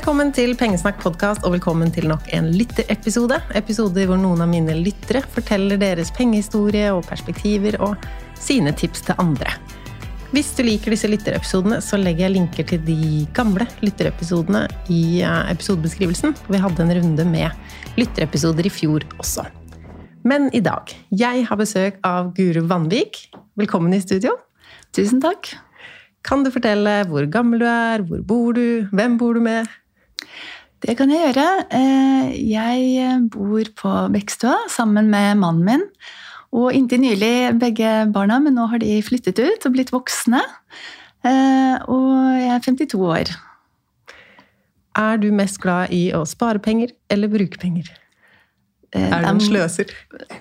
Velkommen 0.00 0.30
til 0.32 0.54
Pengesnakk 0.56 0.96
podkast, 1.02 1.42
og 1.44 1.52
velkommen 1.52 1.90
til 1.92 2.06
nok 2.08 2.30
en 2.32 2.46
lytterepisode. 2.54 3.36
Episoder 3.58 4.06
hvor 4.08 4.16
noen 4.16 4.40
av 4.40 4.48
mine 4.48 4.72
lyttere 4.78 5.20
forteller 5.34 5.76
deres 5.76 6.08
pengehistorie 6.16 6.86
og 6.88 7.02
perspektiver 7.04 7.76
og 7.84 8.06
sine 8.32 8.72
tips 8.72 9.02
til 9.04 9.18
andre. 9.20 9.52
Hvis 10.32 10.54
du 10.56 10.62
liker 10.64 10.94
disse 10.94 11.10
lytterepisodene, 11.10 11.82
så 11.84 12.00
legger 12.00 12.24
jeg 12.24 12.32
linker 12.32 12.68
til 12.70 12.80
de 12.86 13.26
gamle 13.36 13.66
lytterepisodene 13.84 14.62
i 14.88 15.20
eh, 15.20 15.50
episodebeskrivelsen. 15.52 16.32
Vi 16.48 16.62
hadde 16.64 16.86
en 16.86 16.94
runde 16.96 17.26
med 17.28 18.00
lytterepisoder 18.00 18.70
i 18.70 18.72
fjor 18.72 19.04
også. 19.20 19.44
Men 20.24 20.48
i 20.56 20.62
dag 20.64 20.96
Jeg 21.12 21.44
har 21.50 21.60
besøk 21.60 22.00
av 22.00 22.32
Guru 22.38 22.62
Vanvik. 22.72 23.26
Velkommen 23.52 23.92
i 23.92 24.00
studio. 24.00 24.32
Tusen 24.96 25.20
takk. 25.20 25.52
Kan 26.24 26.40
du 26.40 26.48
fortelle 26.56 27.02
hvor 27.12 27.28
gammel 27.28 27.60
du 27.60 27.68
er, 27.68 28.00
hvor 28.08 28.24
bor 28.24 28.56
du, 28.56 28.88
hvem 28.96 29.20
bor 29.20 29.36
du 29.36 29.44
med? 29.44 29.68
Det 30.80 30.96
kan 30.96 31.10
jeg 31.12 31.20
gjøre. 31.34 31.46
Eh, 31.76 32.30
Jeg 32.50 33.28
bor 33.32 33.64
på 33.76 33.92
Bekkstua 34.14 34.56
sammen 34.72 35.10
med 35.12 35.36
mannen 35.42 35.64
min. 35.66 35.84
Og 36.56 36.72
inntil 36.74 37.00
nylig 37.04 37.58
begge 37.60 37.90
barna, 38.12 38.40
men 38.42 38.56
nå 38.58 38.64
har 38.72 38.80
de 38.82 38.96
flyttet 39.06 39.38
ut 39.38 39.66
og 39.68 39.72
blitt 39.76 39.92
voksne. 39.94 40.40
Eh, 41.24 41.76
Og 41.86 42.40
jeg 42.40 42.50
er 42.54 42.64
52 42.64 42.94
år. 43.06 43.30
Er 44.96 45.16
du 45.18 45.30
mest 45.30 45.60
glad 45.60 45.92
i 45.94 46.10
å 46.12 46.24
spare 46.26 46.58
penger 46.58 46.90
eller 47.10 47.28
bruke 47.28 47.58
penger? 47.60 47.86
Eh, 48.92 49.06
Er 49.06 49.22
du 49.22 49.28
en 49.30 49.40
sløser? 49.42 49.90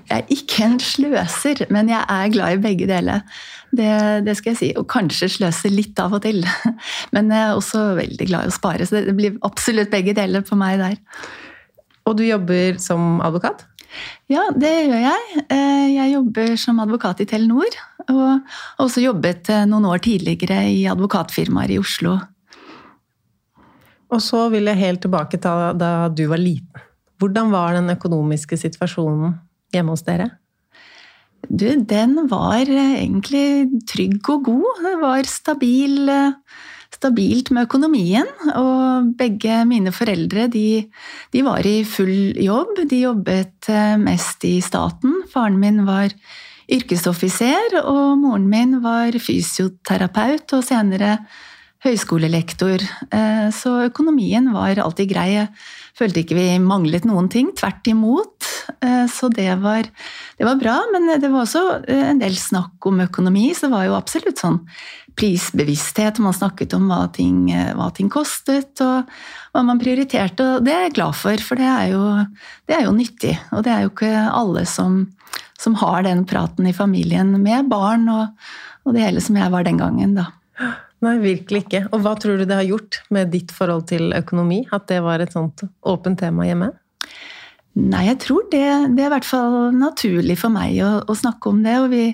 Jeg 0.09 0.15
er 0.15 0.29
ikke 0.33 0.63
en 0.65 0.79
sløser, 0.81 1.65
men 1.69 1.89
jeg 1.91 2.01
er 2.01 2.31
glad 2.33 2.55
i 2.57 2.61
begge 2.63 2.87
deler. 2.89 3.21
Det, 3.69 3.89
det 4.25 4.33
skal 4.39 4.55
jeg 4.55 4.57
si. 4.57 4.69
Og 4.79 4.87
kanskje 4.89 5.29
sløse 5.29 5.69
litt 5.69 5.99
av 6.01 6.15
og 6.17 6.23
til. 6.25 6.39
Men 7.13 7.29
jeg 7.29 7.43
er 7.45 7.53
også 7.53 7.83
veldig 7.99 8.25
glad 8.31 8.47
i 8.47 8.49
å 8.49 8.55
spare, 8.55 8.87
så 8.89 9.03
det 9.05 9.13
blir 9.13 9.35
absolutt 9.45 9.91
begge 9.93 10.15
deler 10.17 10.41
på 10.41 10.57
meg 10.57 10.79
der. 10.81 10.95
Og 12.09 12.17
du 12.17 12.23
jobber 12.25 12.79
som 12.81 13.19
advokat? 13.21 13.67
Ja, 14.29 14.47
det 14.57 14.73
gjør 14.87 15.03
jeg. 15.03 15.45
Eh, 15.53 15.85
Jeg 15.99 16.15
jobber 16.15 16.55
som 16.57 16.81
advokat 16.81 17.21
i 17.21 17.29
Telenor. 17.29 17.77
Og 18.09 18.25
har 18.25 18.81
også 18.87 19.05
jobbet 19.05 19.49
eh, 19.53 19.67
noen 19.69 19.85
år 19.93 20.01
tidligere 20.01 20.63
i 20.73 20.87
advokatfirmaer 20.89 21.75
i 21.77 21.79
Oslo. 21.81 22.17
Og 24.09 24.21
så 24.25 24.47
vil 24.49 24.65
jeg 24.71 24.81
helt 24.81 25.03
tilbake 25.05 25.37
til 25.37 25.77
da 25.77 25.93
du 26.09 26.25
var 26.31 26.41
liten. 26.41 26.88
Hvordan 27.19 27.51
var 27.51 27.75
den 27.75 27.91
økonomiske 27.91 28.57
situasjonen 28.59 29.35
hjemme 29.75 29.93
hos 29.93 30.05
dere? 30.07 30.31
Du, 31.47 31.67
den 31.87 32.17
var 32.29 32.67
eh, 32.67 32.99
egentlig 32.99 33.81
trygg 33.89 34.27
og 34.29 34.43
god. 34.49 34.83
Det 34.83 34.95
var 35.01 35.29
stabil, 35.29 36.09
eh, 36.11 36.35
stabilt 36.93 37.51
med 37.55 37.69
økonomien. 37.69 38.27
Og 38.53 39.13
begge 39.17 39.63
mine 39.69 39.93
foreldre 39.95 40.49
de, 40.51 40.83
de 41.33 41.43
var 41.45 41.65
i 41.65 41.81
full 41.87 42.35
jobb. 42.43 42.83
De 42.91 43.03
jobbet 43.05 43.71
eh, 43.71 43.95
mest 44.01 44.45
i 44.45 44.59
staten. 44.61 45.23
Faren 45.31 45.59
min 45.61 45.85
var 45.87 46.13
yrkesoffiser, 46.69 47.79
og 47.81 48.19
moren 48.21 48.45
min 48.45 48.75
var 48.83 49.15
fysioterapeut 49.17 50.53
og 50.53 50.61
senere 50.67 51.15
høyskolelektor. 51.81 52.83
Så 53.55 53.71
økonomien 53.87 54.51
var 54.53 54.77
alltid 54.83 55.09
grei. 55.09 55.47
Følte 55.99 56.21
ikke 56.23 56.37
vi 56.37 56.47
manglet 56.63 57.03
noen 57.07 57.27
ting. 57.31 57.49
Tvert 57.57 57.87
imot. 57.91 58.47
Eh, 58.79 59.05
Så 59.11 59.27
det 59.33 59.49
var, 59.59 59.83
det 60.37 60.47
var 60.47 60.55
bra, 60.61 60.77
men 60.93 61.19
det 61.19 61.27
var 61.27 61.43
også 61.43 61.63
eh, 61.83 62.05
en 62.13 62.21
del 62.21 62.37
snakk 62.39 62.87
om 62.87 63.01
økonomi. 63.03 63.49
Så 63.55 63.67
det 63.67 63.73
var 63.75 63.87
jo 63.89 63.97
absolutt 63.97 64.39
sånn 64.39 64.61
prisbevissthet. 65.19 66.21
Man 66.23 66.35
snakket 66.35 66.73
om 66.77 66.87
hva 66.87 67.01
ting, 67.11 67.49
eh, 67.51 67.73
hva 67.75 67.89
ting 67.95 68.09
kostet, 68.11 68.79
og 68.85 69.11
hva 69.51 69.65
man 69.67 69.81
prioriterte. 69.81 70.45
Og 70.55 70.65
det 70.65 70.75
er 70.75 70.87
jeg 70.87 70.97
glad 71.01 71.19
for, 71.19 71.43
for 71.43 71.59
det 71.59 71.67
er 71.67 71.91
jo, 71.93 72.03
det 72.69 72.77
er 72.77 72.87
jo 72.87 72.95
nyttig. 72.95 73.35
Og 73.51 73.65
det 73.67 73.75
er 73.75 73.83
jo 73.83 73.93
ikke 73.93 74.13
alle 74.29 74.65
som, 74.69 75.01
som 75.59 75.75
har 75.83 76.03
den 76.07 76.23
praten 76.29 76.69
i 76.69 76.75
familien 76.75 77.35
med 77.43 77.67
barn 77.71 78.07
og, 78.13 78.37
og 78.87 78.95
det 78.95 79.03
hele 79.03 79.23
som 79.23 79.35
jeg 79.35 79.51
var 79.51 79.67
den 79.67 79.81
gangen, 79.81 80.15
da. 80.21 80.29
Nei, 81.05 81.15
virkelig 81.23 81.63
ikke. 81.63 81.85
Og 81.95 82.03
hva 82.03 82.15
tror 82.19 82.39
du 82.39 82.45
det 82.47 82.57
har 82.57 82.67
gjort 82.67 83.01
med 83.15 83.31
ditt 83.31 83.53
forhold 83.55 83.87
til 83.91 84.11
økonomi? 84.15 84.65
At 84.75 84.89
det 84.91 84.99
var 85.05 85.23
et 85.23 85.35
sånt 85.35 85.63
åpent 85.87 86.19
tema 86.19 86.47
hjemme? 86.47 86.73
Nei, 87.79 88.03
jeg 88.09 88.17
tror 88.25 88.47
det, 88.51 88.65
det 88.97 89.05
er 89.05 89.07
i 89.07 89.13
hvert 89.13 89.27
fall 89.27 89.75
naturlig 89.77 90.35
for 90.41 90.51
meg 90.51 90.79
å, 90.83 90.91
å 91.07 91.15
snakke 91.15 91.51
om 91.53 91.61
det. 91.63 91.77
Og 91.79 91.91
vi, 91.93 92.05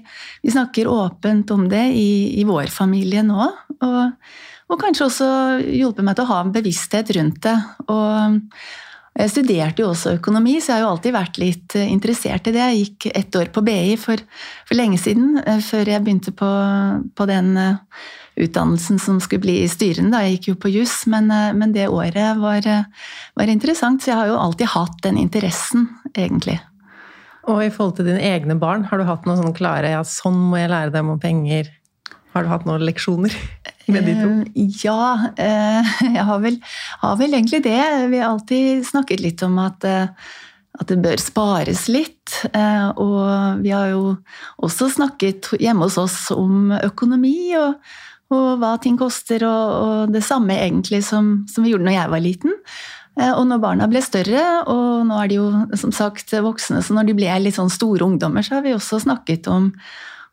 vi 0.46 0.54
snakker 0.54 0.92
åpent 0.92 1.54
om 1.56 1.66
det 1.72 1.86
i, 1.98 2.10
i 2.38 2.46
vår 2.46 2.70
familie 2.74 3.24
nå. 3.26 3.48
Og, 3.80 4.02
og 4.70 4.82
kanskje 4.82 5.08
også 5.08 5.30
hjulpet 5.64 6.06
meg 6.06 6.18
til 6.18 6.28
å 6.28 6.34
ha 6.34 6.42
en 6.44 6.54
bevissthet 6.54 7.14
rundt 7.18 7.42
det. 7.48 7.56
Og 7.90 8.42
jeg 9.16 9.32
studerte 9.32 9.82
jo 9.82 9.94
også 9.94 10.18
økonomi, 10.18 10.58
så 10.60 10.74
jeg 10.74 10.76
har 10.76 10.84
jo 10.84 10.92
alltid 10.92 11.16
vært 11.16 11.40
litt 11.40 11.78
interessert 11.80 12.50
i 12.52 12.54
det. 12.54 12.62
Jeg 12.68 12.84
gikk 12.84 13.10
ett 13.16 13.40
år 13.40 13.50
på 13.56 13.64
BI 13.66 13.96
for, 13.98 14.22
for 14.68 14.78
lenge 14.78 15.00
siden, 15.02 15.40
eh, 15.40 15.64
før 15.64 15.88
jeg 15.96 16.04
begynte 16.04 16.36
på, 16.36 16.52
på 17.16 17.28
den 17.32 17.56
eh, 17.58 18.04
utdannelsen 18.36 19.00
som 19.00 19.20
skulle 19.24 19.46
bli 19.46 19.58
styrende. 19.72 20.12
Da. 20.16 20.24
Jeg 20.26 20.38
gikk 20.38 20.50
jo 20.52 20.58
på 20.66 20.72
juss, 20.74 21.04
men, 21.12 21.30
eh, 21.32 21.54
men 21.54 21.72
det 21.76 21.88
året 21.88 22.40
var, 22.40 22.68
eh, 22.68 22.84
var 23.36 23.52
interessant, 23.52 24.02
så 24.02 24.12
jeg 24.12 24.20
har 24.20 24.28
jo 24.28 24.40
alltid 24.40 24.68
hatt 24.68 25.02
den 25.04 25.18
interessen, 25.18 25.88
egentlig. 26.14 26.60
Og 27.48 27.64
i 27.64 27.70
forhold 27.70 27.96
til 27.98 28.06
dine 28.06 28.22
egne 28.22 28.60
barn, 28.60 28.84
har 28.84 28.98
du 28.98 29.06
hatt 29.06 29.26
noen 29.26 29.38
sånne 29.38 29.56
klare 29.56 29.92
ja, 29.92 30.02
sånn 30.04 30.50
må 30.50 30.58
jeg 30.58 30.70
lære 30.70 30.92
dem 30.92 31.10
om 31.10 31.20
penger? 31.20 31.70
Har 32.34 32.44
du 32.44 32.50
hatt 32.50 32.66
noen 32.66 32.82
leksjoner 32.82 33.32
med 33.88 34.04
de 34.04 34.16
to? 34.18 34.30
Eh, 34.56 34.82
Ja, 34.84 35.32
jeg 36.18 36.26
har 36.26 36.40
vel, 36.40 36.60
har 37.00 37.16
vel 37.16 37.32
egentlig 37.34 37.64
det. 37.64 38.10
Vi 38.10 38.18
har 38.20 38.34
alltid 38.34 38.84
snakket 38.86 39.22
litt 39.22 39.44
om 39.44 39.60
at, 39.60 39.86
at 39.86 40.88
det 40.88 40.98
bør 41.00 41.22
spares 41.22 41.88
litt. 41.88 42.50
Og 42.98 43.62
vi 43.62 43.70
har 43.70 43.94
jo 43.94 44.18
også 44.58 44.90
snakket 44.90 45.54
hjemme 45.62 45.86
hos 45.86 45.98
oss 46.02 46.32
om 46.32 46.74
økonomi 46.74 47.56
og, 47.56 47.78
og 48.34 48.60
hva 48.62 48.74
ting 48.82 48.98
koster, 48.98 49.44
og, 49.46 49.74
og 49.86 50.14
det 50.16 50.24
samme 50.26 50.56
egentlig 50.58 51.04
som, 51.06 51.44
som 51.52 51.66
vi 51.66 51.74
gjorde 51.74 51.86
når 51.90 51.98
jeg 52.00 52.14
var 52.16 52.24
liten. 52.24 52.56
Eh, 53.20 53.32
Og 53.32 53.46
når 53.48 53.62
barna 53.64 53.88
ble 53.92 54.02
større, 54.04 54.42
og 54.72 55.06
nå 55.08 55.20
er 55.22 55.30
de 55.32 55.38
jo 55.38 55.52
som 55.78 55.94
sagt 55.96 56.34
voksne, 56.34 56.82
så 56.84 56.96
når 56.96 57.10
de 57.10 57.20
ble 57.22 57.38
litt 57.40 57.60
sånn 57.60 57.72
store 57.72 58.06
ungdommer, 58.06 58.44
så 58.44 58.58
har 58.58 58.66
vi 58.66 58.74
også 58.76 59.00
snakket 59.06 59.48
om, 59.52 59.70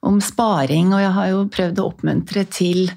om 0.02 0.16
sparing, 0.24 0.90
og 0.96 1.02
jeg 1.04 1.12
har 1.18 1.28
jo 1.30 1.44
prøvd 1.52 1.78
å 1.78 1.84
oppmuntre 1.92 2.42
til, 2.50 2.90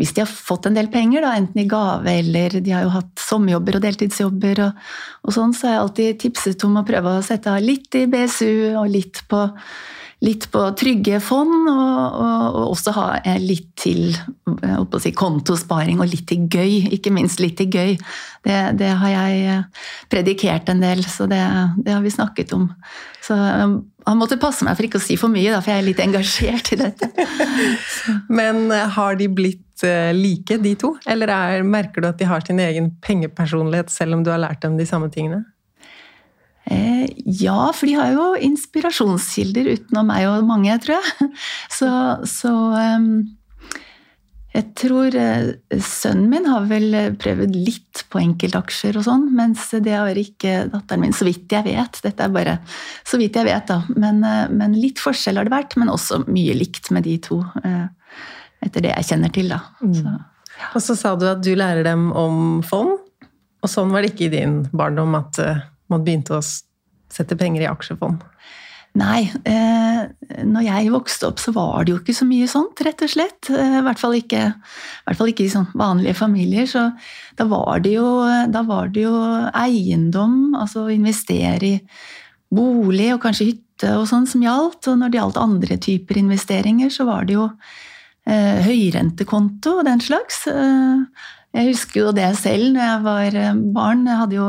hvis 0.00 0.12
de 0.16 0.24
har 0.24 0.28
fått 0.28 0.68
en 0.68 0.76
del 0.76 0.90
penger, 0.92 1.24
da, 1.24 1.32
enten 1.38 1.62
i 1.62 1.68
gave 1.68 2.12
eller 2.20 2.58
de 2.60 2.74
har 2.74 2.84
jo 2.84 2.92
hatt 2.98 3.22
sommerjobber 3.22 3.78
og 3.78 3.86
deltidsjobber, 3.86 4.60
og, 4.66 4.84
og 5.24 5.36
sånn, 5.36 5.54
så 5.56 5.68
har 5.68 5.74
jeg 5.76 5.84
alltid 5.86 6.20
tipset 6.26 6.68
om 6.68 6.76
å 6.80 6.84
prøve 6.88 7.16
å 7.16 7.24
sette 7.24 7.54
av 7.54 7.64
litt 7.64 7.96
i 7.96 8.06
BSU 8.12 8.76
og 8.80 8.92
litt 8.92 9.22
på, 9.30 9.46
litt 10.24 10.46
på 10.52 10.62
trygge 10.76 11.20
fond, 11.24 11.68
og, 11.70 12.00
og, 12.20 12.58
og 12.60 12.74
også 12.74 12.92
ha 12.96 13.06
eh, 13.22 13.38
litt 13.40 13.70
til 13.80 14.10
å 14.44 15.00
si, 15.00 15.12
kontosparing 15.16 16.00
og 16.02 16.10
litt 16.10 16.26
til 16.28 16.44
gøy, 16.44 16.90
ikke 16.96 17.12
minst 17.14 17.40
litt 17.40 17.56
til 17.60 17.70
gøy. 17.72 17.94
Det, 18.44 18.58
det 18.80 18.90
har 19.00 19.14
jeg 19.14 19.46
eh, 19.54 19.86
predikert 20.12 20.68
en 20.72 20.84
del, 20.84 21.02
så 21.08 21.28
det, 21.30 21.40
det 21.80 21.96
har 21.96 22.04
vi 22.04 22.12
snakket 22.12 22.52
om. 22.56 22.68
Så 23.24 23.36
eh, 23.36 23.78
han 24.10 24.20
måtte 24.20 24.40
passe 24.40 24.66
meg 24.66 24.76
for 24.76 24.88
ikke 24.88 25.00
å 25.00 25.04
si 25.04 25.16
for 25.20 25.32
mye, 25.32 25.52
da, 25.52 25.60
for 25.64 25.72
jeg 25.72 25.82
er 25.82 25.88
litt 25.88 26.04
engasjert 26.04 26.72
i 26.74 26.80
dette. 26.80 27.10
Men 28.40 28.66
eh, 28.74 28.88
har 28.96 29.16
de 29.20 29.28
blitt 29.32 29.84
eh, 29.86 30.10
like, 30.16 30.60
de 30.60 30.74
to? 30.80 30.94
Eller 31.08 31.32
er, 31.32 31.64
merker 31.64 32.04
du 32.04 32.10
at 32.10 32.20
de 32.20 32.28
har 32.28 32.44
sin 32.44 32.60
egen 32.60 32.92
pengepersonlighet, 33.04 33.92
selv 33.92 34.18
om 34.18 34.26
du 34.26 34.32
har 34.32 34.42
lært 34.42 34.60
dem 34.64 34.76
de 34.80 34.88
samme 34.88 35.08
tingene? 35.12 35.44
Eh, 36.70 37.10
ja, 37.26 37.72
for 37.74 37.88
de 37.88 37.96
har 37.98 38.14
jo 38.14 38.30
inspirasjonskilder 38.46 39.72
utenom 39.74 40.06
meg 40.12 40.28
og 40.30 40.46
mange, 40.46 40.76
tror 40.82 40.98
jeg. 41.00 41.30
Så, 41.80 41.90
så 42.28 42.52
eh, 42.78 43.06
jeg 44.54 44.66
tror 44.78 45.14
eh, 45.18 45.48
sønnen 45.82 46.28
min 46.30 46.46
har 46.50 46.68
vel 46.70 46.94
prøvd 47.18 47.56
litt 47.56 48.04
på 48.10 48.20
enkeltaksjer 48.22 48.98
og 49.00 49.06
sånn, 49.06 49.28
mens 49.34 49.68
det 49.82 49.94
har 49.96 50.18
ikke 50.18 50.68
datteren 50.70 51.06
min, 51.06 51.14
så 51.16 51.26
vidt 51.26 51.50
jeg 51.54 51.66
vet. 51.66 52.00
Dette 52.06 52.26
er 52.26 52.34
bare 52.34 52.56
så 53.06 53.18
vidt 53.18 53.38
jeg 53.38 53.48
vet, 53.48 53.66
da. 53.70 53.80
Men, 53.96 54.22
eh, 54.26 54.46
men 54.54 54.78
litt 54.78 55.02
forskjell 55.02 55.40
har 55.40 55.50
det 55.50 55.54
vært, 55.54 55.78
men 55.80 55.90
også 55.90 56.22
mye 56.28 56.54
likt 56.58 56.92
med 56.94 57.06
de 57.08 57.16
to. 57.24 57.40
Etter 58.60 58.84
det 58.84 58.94
jeg 58.94 59.10
kjenner 59.10 59.34
til, 59.34 59.50
da. 59.50 59.62
Så. 59.80 60.16
Og 60.76 60.82
så 60.84 60.94
sa 60.98 61.16
du 61.16 61.26
at 61.30 61.42
du 61.42 61.54
lærer 61.56 61.82
dem 61.86 62.10
om 62.12 62.60
fond, 62.66 62.98
og 63.60 63.68
sånn 63.68 63.90
var 63.90 64.04
det 64.04 64.12
ikke 64.12 64.28
i 64.28 64.34
din 64.38 64.60
barndom 64.76 65.18
at 65.18 65.38
man 65.90 66.04
begynte 66.06 66.38
å 66.38 66.42
sette 67.10 67.38
penger 67.38 67.64
i 67.64 67.70
aksjefond. 67.70 68.22
Nei, 68.98 69.30
eh, 69.46 70.00
når 70.42 70.64
jeg 70.66 70.90
vokste 70.90 71.28
opp 71.28 71.38
så 71.38 71.52
var 71.54 71.84
det 71.86 71.92
jo 71.92 71.98
ikke 72.00 72.14
så 72.16 72.26
mye 72.26 72.48
sånt, 72.50 72.80
rett 72.82 73.04
og 73.06 73.12
slett. 73.12 73.50
Eh, 73.52 73.76
I 73.78 73.82
hvert 73.86 74.00
fall 74.02 74.16
ikke, 74.18 74.48
hvert 75.06 75.20
fall 75.20 75.30
ikke 75.30 75.46
i 75.46 75.52
sånn 75.52 75.68
vanlige 75.78 76.16
familier. 76.18 76.66
Så 76.66 76.88
da 77.38 77.46
var, 77.50 77.84
jo, 77.86 78.08
da 78.50 78.64
var 78.66 78.90
det 78.90 79.04
jo 79.06 79.14
eiendom, 79.54 80.56
altså 80.58 80.88
å 80.88 80.94
investere 80.94 81.70
i 81.70 81.76
bolig 82.50 83.12
og 83.14 83.22
kanskje 83.22 83.52
hytte 83.52 83.94
og 83.94 84.08
sånn 84.10 84.26
som 84.26 84.42
gjaldt. 84.42 84.90
Og 84.90 84.98
når 84.98 85.12
det 85.12 85.20
gjaldt 85.20 85.40
andre 85.44 85.78
typer 85.86 86.18
investeringer, 86.24 86.90
så 86.90 87.06
var 87.06 87.30
det 87.30 87.38
jo 87.38 87.46
eh, 88.26 88.58
høyrentekonto 88.66 89.78
og 89.78 89.86
den 89.86 90.02
slags. 90.02 90.42
Eh, 90.50 91.30
jeg 91.50 91.72
husker 91.72 92.04
jo 92.04 92.14
det 92.14 92.28
selv 92.38 92.70
når 92.74 92.84
jeg 92.84 93.04
var 93.06 93.36
eh, 93.40 93.60
barn. 93.74 94.06
Jeg 94.06 94.20
hadde 94.20 94.38
jo 94.38 94.48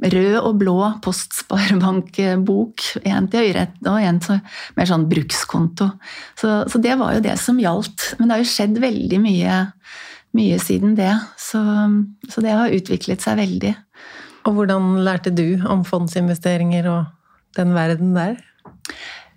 rød 0.00 0.36
og 0.40 0.54
blå 0.62 0.76
postsparebankbok. 1.04 2.86
En 3.04 3.28
til 3.28 3.50
øyrett 3.50 3.76
og 3.84 3.98
en 4.00 4.20
til 4.24 4.40
mer 4.78 4.88
sånn 4.88 5.04
brukskonto. 5.10 5.90
Så, 6.40 6.54
så 6.72 6.80
det 6.80 6.96
var 7.00 7.18
jo 7.18 7.24
det 7.26 7.36
som 7.42 7.60
gjaldt. 7.60 8.14
Men 8.18 8.28
det 8.30 8.36
har 8.38 8.44
jo 8.44 8.52
skjedd 8.54 8.80
veldig 8.80 9.20
mye, 9.20 9.60
mye 10.38 10.58
siden 10.62 10.96
det. 10.98 11.12
Så, 11.40 11.60
så 12.32 12.44
det 12.44 12.56
har 12.56 12.76
utviklet 12.76 13.24
seg 13.24 13.40
veldig. 13.42 13.74
Og 14.48 14.56
hvordan 14.56 14.94
lærte 15.04 15.32
du 15.36 15.60
om 15.68 15.84
fondsinvesteringer 15.84 16.88
og 16.88 17.58
den 17.58 17.76
verden 17.76 18.16
der? 18.16 18.40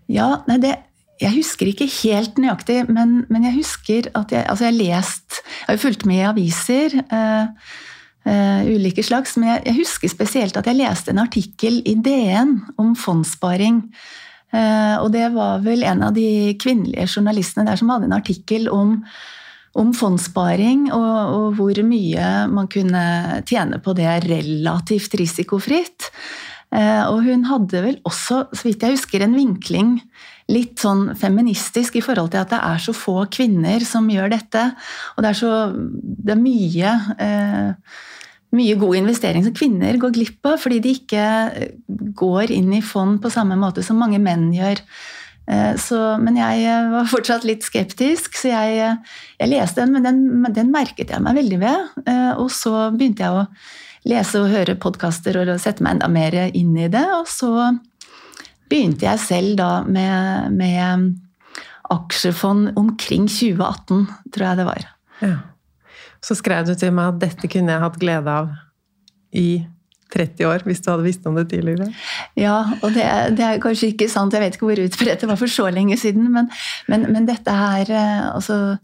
Ja, 0.08 0.38
nei, 0.48 0.60
det, 0.64 0.78
jeg 1.22 1.36
husker 1.38 1.70
ikke 1.70 1.88
helt 2.02 2.40
nøyaktig, 2.42 2.84
men, 2.90 3.24
men 3.30 3.46
jeg 3.48 3.58
husker 3.60 4.10
at 4.18 4.32
jeg, 4.34 4.46
altså 4.50 4.66
jeg 4.70 4.80
lest 4.80 5.42
Jeg 5.44 5.70
har 5.70 5.82
fulgt 5.82 6.06
med 6.10 6.22
i 6.22 6.30
aviser. 6.34 7.02
Eh, 7.04 7.74
Uh, 8.24 8.64
ulike 8.72 9.04
slags, 9.04 9.34
Men 9.36 9.50
jeg, 9.50 9.62
jeg 9.66 9.80
husker 9.82 10.08
spesielt 10.08 10.56
at 10.56 10.68
jeg 10.70 10.80
leste 10.80 11.12
en 11.12 11.20
artikkel 11.20 11.82
i 11.84 11.98
DN 12.00 12.54
om 12.80 12.94
fondssparing. 12.96 13.82
Uh, 14.54 14.96
og 15.02 15.10
det 15.12 15.26
var 15.34 15.60
vel 15.66 15.84
en 15.84 16.06
av 16.08 16.16
de 16.16 16.54
kvinnelige 16.56 17.18
journalistene 17.18 17.68
der 17.68 17.82
som 17.82 17.92
hadde 17.92 18.08
en 18.08 18.16
artikkel 18.16 18.70
om, 18.72 18.94
om 19.76 19.92
fondssparing 19.98 20.86
og, 20.96 21.36
og 21.36 21.60
hvor 21.60 21.84
mye 21.84 22.30
man 22.48 22.72
kunne 22.72 23.04
tjene 23.50 23.82
på 23.84 23.98
det 23.98 24.16
relativt 24.30 25.20
risikofritt. 25.20 26.08
Uh, 26.72 27.12
og 27.12 27.26
hun 27.28 27.44
hadde 27.52 27.84
vel 27.90 28.00
også, 28.08 28.46
så 28.56 28.70
vidt 28.70 28.88
jeg 28.88 28.96
husker, 28.96 29.28
en 29.28 29.36
vinkling 29.36 29.98
litt 30.52 30.82
sånn 30.84 31.14
feministisk 31.16 31.96
i 31.96 32.04
forhold 32.04 32.34
til 32.34 32.42
at 32.42 32.52
det 32.52 32.60
er 32.60 32.82
så 32.84 32.94
få 32.96 33.24
kvinner 33.32 33.84
som 33.88 34.10
gjør 34.12 34.34
dette. 34.34 34.66
Og 35.16 35.24
det 35.24 35.30
er 35.32 35.40
så 35.40 35.54
Det 35.74 36.34
er 36.36 36.42
mye 36.42 36.96
eh, 37.20 37.96
mye 38.54 38.76
god 38.78 38.96
investering 39.00 39.44
som 39.46 39.56
kvinner 39.56 39.98
går 39.98 40.14
glipp 40.14 40.46
av, 40.46 40.60
fordi 40.62 40.80
de 40.84 40.92
ikke 41.00 41.26
går 42.20 42.52
inn 42.54 42.74
i 42.78 42.84
fond 42.86 43.18
på 43.22 43.32
samme 43.34 43.58
måte 43.58 43.82
som 43.86 43.98
mange 43.98 44.20
menn 44.22 44.52
gjør. 44.54 44.82
Eh, 45.50 45.74
Så, 45.82 45.98
men 46.22 46.38
jeg 46.38 46.66
eh, 46.70 46.92
var 46.92 47.10
fortsatt 47.10 47.48
litt 47.48 47.66
skeptisk, 47.66 48.38
så 48.38 48.52
jeg, 48.54 48.78
eh, 48.78 49.16
jeg 49.42 49.50
leste 49.56 49.82
den, 49.82 49.96
men 49.96 50.06
den, 50.06 50.54
den 50.54 50.70
merket 50.72 51.10
jeg 51.10 51.24
meg 51.24 51.40
veldig 51.40 51.60
ved. 51.64 51.90
Eh, 52.06 52.32
Og 52.38 52.52
så 52.54 52.92
begynte 52.94 53.26
jeg 53.26 53.42
å 53.42 53.48
lese 54.06 54.44
og 54.44 54.52
høre 54.52 54.76
podkaster 54.76 55.38
og 55.40 55.60
sette 55.64 55.84
meg 55.84 55.96
enda 55.96 56.12
mer 56.12 56.36
inn 56.54 56.78
i 56.78 56.90
det. 56.92 57.06
Og 57.22 57.28
så 57.32 57.74
begynte 58.74 59.06
jeg 59.06 59.22
selv 59.22 59.56
da 59.60 59.72
med, 59.86 60.54
med 60.58 61.12
aksjefond 61.94 62.74
omkring 62.80 63.28
2018, 63.30 64.08
tror 64.34 64.48
jeg 64.48 64.60
det 64.60 64.68
var. 64.70 64.88
Ja. 65.22 65.36
Så 66.24 66.38
skrev 66.40 66.66
du 66.68 66.74
til 66.80 66.94
meg 66.96 67.14
at 67.14 67.22
dette 67.28 67.50
kunne 67.52 67.74
jeg 67.74 67.84
hatt 67.84 68.02
glede 68.02 68.34
av 68.42 68.52
i 69.36 69.64
30 70.14 70.46
år, 70.46 70.64
hvis 70.68 70.82
du 70.84 70.92
hadde 70.92 71.06
visst 71.08 71.26
om 71.30 71.38
det 71.38 71.48
tidligere. 71.52 71.88
Ja, 72.38 72.60
og 72.82 72.94
det, 72.96 73.06
det 73.38 73.46
er 73.48 73.62
kanskje 73.64 73.92
ikke 73.94 74.10
sant, 74.12 74.36
jeg 74.36 74.44
vet 74.44 74.58
ikke 74.58 74.70
hvor 74.70 74.82
utbredt 74.84 75.24
det 75.24 75.30
var 75.30 75.40
for 75.40 75.52
så 75.52 75.68
lenge 75.74 75.98
siden, 76.00 76.30
men, 76.34 76.50
men, 76.92 77.08
men 77.14 77.26
dette 77.30 77.56
her 77.58 77.90
eh, 77.90 78.28
altså, 78.30 78.78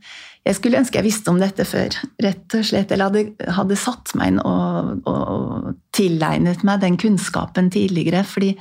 Jeg 0.50 0.58
skulle 0.58 0.80
ønske 0.80 0.98
jeg 0.98 1.06
visste 1.06 1.30
om 1.30 1.38
dette 1.38 1.62
før, 1.68 1.94
rett 2.26 2.54
og 2.58 2.64
slett. 2.66 2.90
Eller 2.90 3.12
hadde, 3.12 3.52
hadde 3.54 3.76
satt 3.78 4.16
meg 4.18 4.32
inn 4.32 4.40
og, 4.42 5.04
og, 5.10 5.76
tilegnet 5.94 6.64
meg 6.66 6.80
den 6.82 6.96
kunnskapen 6.98 7.68
tidligere. 7.74 8.24
fordi 8.26 8.54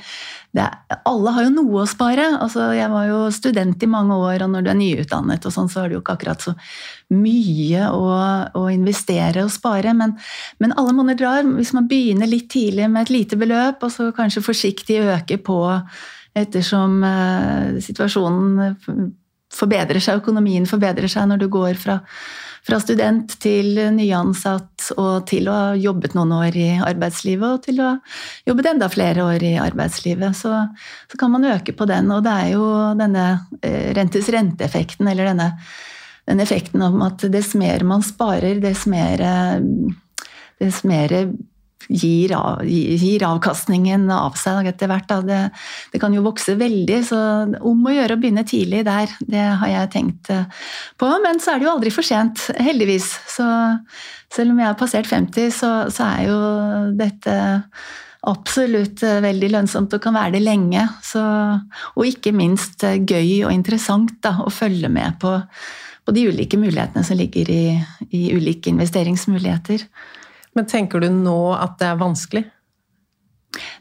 det, 0.53 0.65
alle 1.07 1.33
har 1.33 1.47
jo 1.47 1.53
noe 1.55 1.81
å 1.81 1.89
spare. 1.89 2.27
Altså, 2.43 2.67
jeg 2.77 2.91
var 2.93 3.07
jo 3.09 3.19
student 3.33 3.85
i 3.85 3.89
mange 3.89 4.17
år, 4.17 4.43
og 4.45 4.51
når 4.53 4.65
du 4.65 4.69
er 4.69 4.77
nyutdannet, 4.77 5.47
og 5.47 5.55
sånn, 5.55 5.69
så 5.71 5.81
har 5.81 5.89
du 5.89 5.97
jo 5.97 6.03
ikke 6.03 6.17
akkurat 6.19 6.45
så 6.45 6.53
mye 7.15 7.87
å, 7.95 8.05
å 8.59 8.63
investere 8.73 9.47
og 9.47 9.53
spare. 9.53 9.95
Men, 9.97 10.13
men 10.61 10.75
alle 10.77 10.93
monner 10.97 11.17
drar. 11.17 11.41
Hvis 11.57 11.73
man 11.77 11.89
begynner 11.89 12.29
litt 12.29 12.51
tidlig 12.53 12.89
med 12.91 13.07
et 13.07 13.15
lite 13.15 13.39
beløp, 13.39 13.81
og 13.81 13.93
så 13.95 14.11
kanskje 14.13 14.45
forsiktig 14.45 15.01
øker 15.07 15.41
på 15.41 15.63
ettersom 16.37 17.01
eh, 17.07 17.79
situasjonen 17.81 18.77
forbedrer 19.53 20.01
seg, 20.03 20.21
økonomien 20.21 20.67
forbedrer 20.69 21.09
seg 21.11 21.27
når 21.29 21.41
du 21.41 21.47
går 21.51 21.77
fra, 21.79 21.97
fra 22.65 22.79
student 22.81 23.33
til 23.41 23.79
nyansatt 23.95 24.91
og 24.97 25.25
til 25.29 25.49
å 25.49 25.55
ha 25.55 25.67
jobbet 25.79 26.15
noen 26.17 26.33
år 26.37 26.57
i 26.59 26.69
arbeidslivet 26.85 27.47
og 27.49 27.63
til 27.65 27.81
å 27.81 27.91
ha 27.91 27.95
jobbet 28.49 28.71
enda 28.73 28.89
flere 28.93 29.25
år 29.25 29.45
i 29.45 29.53
arbeidslivet, 29.61 30.37
så, 30.37 30.65
så 31.09 31.21
kan 31.21 31.33
man 31.33 31.47
øke 31.49 31.73
på 31.77 31.87
den. 31.89 32.11
Og 32.13 32.23
det 32.25 32.35
er 32.35 32.51
jo 32.53 32.65
denne 32.99 33.27
eh, 33.61 33.89
rentes 33.97 34.29
renteeffekten, 34.33 35.09
eller 35.09 35.31
denne, 35.31 35.51
den 36.29 36.43
effekten 36.45 36.85
om 36.85 37.01
at 37.07 37.25
dess 37.33 37.55
mer 37.57 37.85
man 37.87 38.05
sparer, 38.05 38.61
dess 38.61 38.85
mer, 38.89 39.25
eh, 39.25 40.27
dess 40.61 40.83
mer 40.87 41.15
gir, 41.89 42.33
av, 42.37 42.61
gir 42.65 43.25
avkastningen 43.25 44.05
av 44.13 44.37
seg 44.39 44.69
etter 44.69 44.91
hvert. 44.91 45.09
Det, 45.25 45.39
det 45.93 46.01
kan 46.01 46.13
jo 46.13 46.25
vokse 46.25 46.55
veldig, 46.59 46.99
så 47.07 47.21
om 47.65 47.87
å 47.87 47.95
gjøre 47.95 48.15
å 48.15 48.21
begynne 48.21 48.45
tidlig 48.47 48.83
der, 48.87 49.11
det 49.25 49.45
har 49.61 49.73
jeg 49.73 49.93
tenkt 49.95 50.29
eh, 50.33 50.67
på. 50.99 51.09
Men 51.23 51.41
så 51.41 51.53
er 51.53 51.61
det 51.61 51.69
jo 51.69 51.73
aldri 51.73 51.93
for 51.93 52.05
sent, 52.05 52.45
heldigvis. 52.59 53.09
Så 53.29 53.47
selv 54.33 54.53
om 54.53 54.61
jeg 54.61 54.69
har 54.69 54.77
passert 54.79 55.09
50, 55.09 55.49
så, 55.55 55.71
så 55.93 56.11
er 56.13 56.29
jo 56.29 56.37
dette 56.99 57.39
absolutt 58.29 59.03
eh, 59.07 59.19
veldig 59.23 59.51
lønnsomt 59.55 59.93
og 59.95 60.03
kan 60.03 60.17
være 60.17 60.37
det 60.37 60.43
lenge. 60.45 60.85
Så, 61.05 61.23
og 61.95 62.07
ikke 62.07 62.35
minst 62.35 62.85
eh, 62.87 62.99
gøy 63.01 63.45
og 63.47 63.53
interessant 63.55 64.17
da, 64.25 64.37
å 64.43 64.53
følge 64.53 64.91
med 64.93 65.17
på, 65.21 65.33
på 66.05 66.15
de 66.15 66.29
ulike 66.29 66.59
mulighetene 66.59 67.05
som 67.05 67.19
ligger 67.19 67.49
i, 67.53 67.63
i 68.13 68.29
ulike 68.35 68.71
investeringsmuligheter. 68.73 69.87
Men 70.57 70.69
tenker 70.69 71.03
du 71.03 71.09
nå 71.13 71.39
at 71.55 71.77
det 71.81 71.89
er 71.89 71.99
vanskelig? 71.99 72.45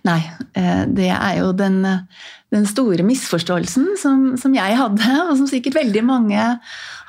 Nei, 0.09 0.21
eh, 0.57 0.85
det 0.97 1.11
er 1.13 1.35
jo 1.43 1.53
den, 1.57 1.83
den 2.55 2.67
store 2.69 3.05
misforståelsen 3.05 3.93
som, 4.01 4.25
som, 4.41 4.57
jeg 4.57 4.79
hadde, 4.81 5.13
og 5.29 5.35
som 5.41 5.49
sikkert 5.51 5.79
veldig 5.81 6.05
mange 6.09 6.49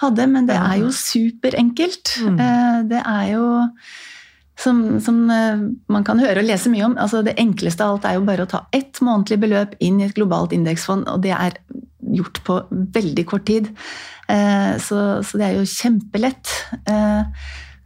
hadde, 0.02 0.28
men 0.32 0.50
det 0.50 0.60
er 0.60 0.82
jo 0.82 0.92
superenkelt. 0.96 2.18
Mm. 2.26 2.40
Det 2.92 3.04
er 3.04 3.26
jo 3.34 3.48
som, 4.60 5.00
som, 5.00 5.30
eh, 5.32 5.62
man 5.88 6.06
kan 6.08 6.20
høre 6.20 6.42
og 6.42 6.48
lese 6.50 6.72
mye 6.72 6.88
om. 6.90 6.98
Altså 7.00 7.24
det 7.26 7.38
enkleste 7.40 7.86
av 7.86 7.96
alt 7.96 8.08
er 8.10 8.18
jo 8.18 8.26
bare 8.28 8.46
å 8.46 8.52
ta 8.52 8.66
ett 8.76 9.00
månedlig 9.06 9.40
beløp 9.46 9.78
inn 9.84 10.02
i 10.02 10.08
et 10.10 10.16
globalt 10.18 10.56
indeksfond, 10.56 11.08
og 11.12 11.24
det 11.24 11.34
er 11.36 11.56
gjort 12.20 12.42
på 12.48 12.60
veldig 12.98 13.26
kort 13.30 13.48
tid. 13.48 13.70
Eh, 14.30 14.76
så, 14.84 15.00
så 15.24 15.40
det 15.40 15.48
er 15.48 15.58
jo 15.60 15.70
kjempelett. 15.70 16.56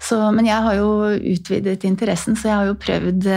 Eh, 0.03 0.07
så, 0.07 0.19
men 0.35 0.45
jeg 0.45 0.61
har 0.65 0.75
jo 0.77 1.09
utvidet 1.15 1.83
interessen, 1.87 2.35
så 2.35 2.49
jeg 2.49 2.57
har 2.57 2.71
jo 2.71 2.79
prøvd 2.79 3.27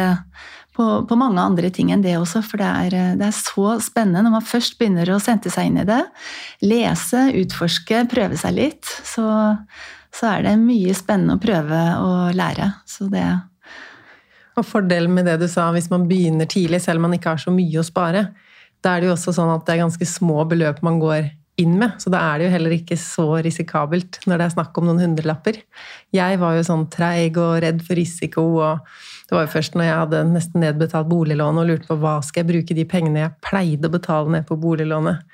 på, 0.76 0.86
på, 1.08 1.16
mange 1.16 1.40
andre 1.40 1.70
ting 1.72 1.90
enn 1.92 2.02
det 2.04 2.18
også, 2.18 2.42
for 2.44 2.60
det 2.60 2.68
er, 2.68 2.96
det 3.16 3.28
er, 3.30 3.34
så 3.34 3.78
spennende 3.80 4.26
når 4.26 4.34
man 4.36 4.44
først 4.44 4.76
begynner 4.78 5.08
å 5.14 5.20
sende 5.22 5.52
seg 5.52 5.70
inn 5.70 5.80
i 5.80 5.86
det. 5.88 6.02
Lese, 6.66 7.30
utforske, 7.40 8.04
prøve 8.12 8.36
seg 8.40 8.56
litt. 8.58 8.84
Så, 8.84 9.24
så 10.12 10.32
er 10.34 10.44
det 10.44 10.56
mye 10.60 10.96
spennende 10.96 11.38
å 11.38 11.42
prøve 11.42 11.82
å 12.02 12.10
lære. 12.36 12.74
Så 12.88 13.08
det 13.12 13.24
Og 14.56 14.66
fordelen 14.66 15.14
med 15.16 15.26
det 15.28 15.38
du 15.40 15.48
sa, 15.48 15.70
hvis 15.72 15.90
man 15.92 16.06
begynner 16.08 16.48
tidlig, 16.48 16.82
selv 16.84 17.00
om 17.00 17.08
man 17.08 17.16
ikke 17.16 17.34
har 17.34 17.42
så 17.42 17.54
mye 17.54 17.80
å 17.80 17.86
spare, 17.86 18.28
da 18.84 18.94
er 18.94 19.02
det 19.02 19.10
jo 19.10 19.16
også 19.16 19.32
sånn 19.36 19.52
at 19.54 19.64
det 19.66 19.74
er 19.74 19.84
ganske 19.84 20.08
små 20.08 20.44
beløp 20.48 20.82
man 20.84 21.00
går 21.00 21.30
inn 21.60 21.76
med. 21.80 21.96
Så 22.02 22.12
da 22.12 22.20
er 22.20 22.38
det 22.38 22.46
jo 22.46 22.52
heller 22.52 22.74
ikke 22.76 22.98
så 23.00 23.26
risikabelt 23.44 24.20
når 24.28 24.38
det 24.40 24.46
er 24.46 24.54
snakk 24.56 24.78
om 24.78 24.88
noen 24.88 25.02
hundrelapper. 25.02 25.58
Jeg 26.14 26.40
var 26.42 26.56
jo 26.56 26.64
sånn 26.66 26.86
treig 26.92 27.38
og 27.40 27.58
redd 27.64 27.80
for 27.84 27.98
risiko, 27.98 28.46
og 28.60 29.28
det 29.28 29.36
var 29.36 29.46
jo 29.46 29.52
først 29.56 29.76
når 29.76 29.88
jeg 29.88 30.00
hadde 30.02 30.24
nesten 30.32 30.64
nedbetalt 30.64 31.10
boliglån 31.10 31.62
og 31.62 31.70
lurte 31.70 31.88
på 31.88 31.98
hva 32.02 32.18
skal 32.24 32.44
jeg 32.44 32.50
bruke 32.52 32.76
de 32.76 32.86
pengene 32.88 33.24
jeg 33.24 33.36
pleide 33.44 33.88
å 33.88 33.96
betale 33.96 34.36
ned 34.36 34.48
på 34.48 34.58
boliglånet. 34.60 35.24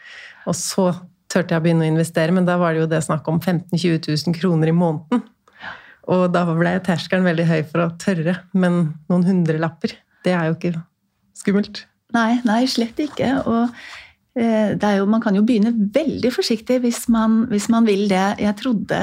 Og 0.46 0.58
så 0.58 0.90
turte 1.32 1.54
jeg 1.54 1.62
å 1.62 1.64
begynne 1.64 1.86
å 1.86 1.92
investere, 1.92 2.34
men 2.34 2.46
da 2.48 2.58
var 2.60 2.74
det 2.74 2.84
jo 2.84 2.90
det 2.90 3.02
snakk 3.04 3.28
om 3.30 3.40
15 3.40 3.72
000-20 3.74 4.26
000 4.28 4.38
kroner 4.38 4.70
i 4.70 4.76
måneden. 4.76 5.24
Og 6.12 6.26
da 6.34 6.42
ble 6.48 6.74
terskelen 6.82 7.26
veldig 7.26 7.46
høy 7.46 7.60
for 7.68 7.84
å 7.84 7.92
tørre, 8.02 8.40
men 8.52 8.82
noen 9.10 9.26
hundrelapper, 9.28 9.94
det 10.26 10.34
er 10.34 10.50
jo 10.50 10.56
ikke 10.58 10.74
skummelt. 11.38 11.84
Nei, 12.12 12.40
nei, 12.44 12.64
slett 12.68 12.98
ikke. 13.00 13.28
Og 13.48 13.70
jo, 14.38 15.06
man 15.10 15.20
kan 15.20 15.36
jo 15.36 15.44
begynne 15.44 15.74
veldig 15.92 16.32
forsiktig 16.32 16.80
hvis 16.84 17.04
man, 17.12 17.46
hvis 17.52 17.68
man 17.72 17.88
vil 17.88 18.06
det. 18.08 18.26
Jeg 18.40 18.56
trodde 18.62 19.00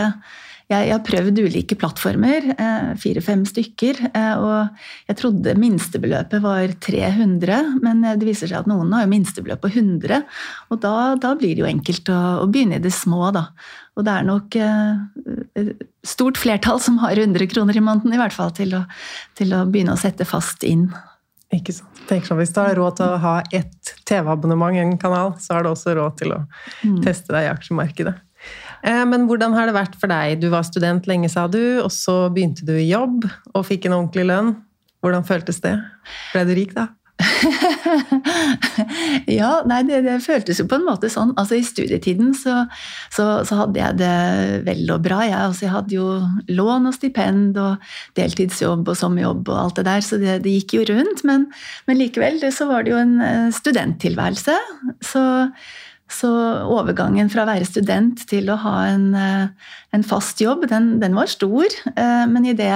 jeg, 0.69 0.86
jeg 0.86 0.93
har 0.93 1.01
prøvd 1.01 1.39
ulike 1.41 1.75
plattformer, 1.81 2.45
eh, 2.53 2.89
fire-fem 3.01 3.41
stykker, 3.50 4.03
eh, 4.13 4.36
og 4.38 5.07
jeg 5.09 5.17
trodde 5.17 5.55
minstebeløpet 5.57 6.43
var 6.43 6.75
300, 6.86 7.79
men 7.81 8.05
det 8.05 8.27
viser 8.27 8.51
seg 8.51 8.62
at 8.62 8.69
noen 8.69 8.93
har 8.93 9.07
jo 9.07 9.12
minstebeløp 9.15 9.63
på 9.63 9.71
100, 9.74 10.21
og 10.69 10.81
da, 10.86 10.93
da 11.17 11.33
blir 11.39 11.55
det 11.57 11.63
jo 11.63 11.71
enkelt 11.71 12.13
å, 12.13 12.19
å, 12.43 12.50
begynne 12.53 12.77
i 12.77 12.86
det 12.86 12.93
små, 12.93 13.31
da. 13.33 13.48
Og 13.98 14.05
det 14.05 14.13
er 14.13 14.29
nok 14.29 14.59
eh, 14.62 15.74
stort 16.05 16.38
flertall 16.38 16.77
som 16.86 17.01
har 17.01 17.17
100 17.17 17.50
kroner 17.50 17.74
i 17.74 17.83
måneden, 17.83 18.13
i 18.13 18.21
hvert 18.21 18.38
fall, 18.38 18.53
til 18.53 18.77
å, 18.77 18.86
til 19.41 19.57
å 19.57 19.65
begynne 19.65 19.98
å 19.98 20.01
sette 20.01 20.29
fast 20.29 20.62
inn. 20.69 20.91
Ikke 21.56 21.74
sant. 21.74 22.01
Tenk 22.10 22.27
sånn, 22.27 22.38
Hvis 22.38 22.53
du 22.53 22.60
har 22.62 22.75
råd 22.77 23.00
til 23.00 23.10
å 23.10 23.22
ha 23.24 23.36
ett 23.56 23.94
TV-abonnement 24.06 24.77
en 24.77 24.98
kanal, 25.01 25.34
så 25.41 25.58
har 25.58 25.65
du 25.65 25.72
også 25.72 25.96
råd 25.98 26.18
til 26.22 26.36
å 26.36 26.44
mm. 26.46 27.00
teste 27.06 27.34
deg 27.34 27.48
i 27.48 27.53
aksjemarkedet. 27.53 28.15
Eh, 28.86 29.03
men 29.10 29.25
hvordan 29.27 29.56
har 29.58 29.68
det 29.68 29.75
vært 29.75 29.98
for 30.00 30.12
deg? 30.12 30.38
Du 30.44 30.50
var 30.53 30.68
student 30.68 31.10
lenge, 31.10 31.32
sa 31.32 31.48
du, 31.51 31.82
og 31.82 31.89
så 31.94 32.22
begynte 32.34 32.68
du 32.68 32.75
i 32.77 32.91
jobb 32.91 33.25
og 33.53 33.65
fikk 33.68 33.89
en 33.89 33.98
ordentlig 33.98 34.29
lønn. 34.29 34.53
Hvordan 35.03 35.25
føltes 35.25 35.62
det? 35.63 35.74
Ble 36.34 36.46
du 36.46 36.53
rik 36.58 36.75
da? 36.75 36.89
ja, 39.40 39.50
nei, 39.68 39.80
det, 39.88 40.02
det, 40.06 40.16
føltes 40.24 40.60
jo 40.62 40.68
på 40.70 40.78
en 40.80 40.88
måte 40.88 41.10
sånn. 41.12 41.34
Altså 41.40 41.58
I 41.58 41.66
studietiden 41.68 42.32
så, 42.38 42.62
så, 43.12 43.26
så 43.48 43.54
hadde 43.64 43.82
jeg 43.82 44.00
det 44.00 44.20
vel 44.68 44.86
og 44.94 45.04
bra. 45.06 45.20
Jeg, 45.28 45.40
altså, 45.40 45.66
jeg 45.68 45.76
hadde 45.76 45.98
jo 45.98 46.08
lån 46.48 46.90
og 46.90 46.96
stipend 46.96 47.60
og 47.60 47.92
deltidsjobb 48.20 48.88
og 48.88 49.00
sommerjobb 49.00 49.52
og 49.52 49.62
alt 49.66 49.78
det 49.82 49.88
der, 49.90 50.02
så 50.06 50.22
det, 50.22 50.40
det 50.46 50.56
gikk 50.60 50.72
jo 50.80 50.88
rundt. 50.94 51.26
Men, 51.28 51.42
men 51.90 52.00
likevel 52.00 52.36
så 52.56 52.70
var 52.70 52.80
det 52.86 52.96
jo 52.96 53.04
en 53.04 53.16
eh, 53.26 53.48
studenttilværelse. 53.56 54.58
Så 55.12 55.24
så 56.10 56.30
overgangen 56.66 57.30
fra 57.30 57.44
å 57.44 57.50
være 57.52 57.68
student 57.70 58.24
til 58.30 58.50
å 58.50 58.58
ha 58.64 58.76
en, 58.90 59.12
eh, 59.14 59.74
en 59.94 60.06
fast 60.06 60.42
jobb, 60.42 60.66
den, 60.72 60.96
den, 61.04 61.14
var 61.14 61.30
stor. 61.30 61.70
Eh, 61.94 62.26
men 62.26 62.48
i 62.50 62.56
det 62.58 62.74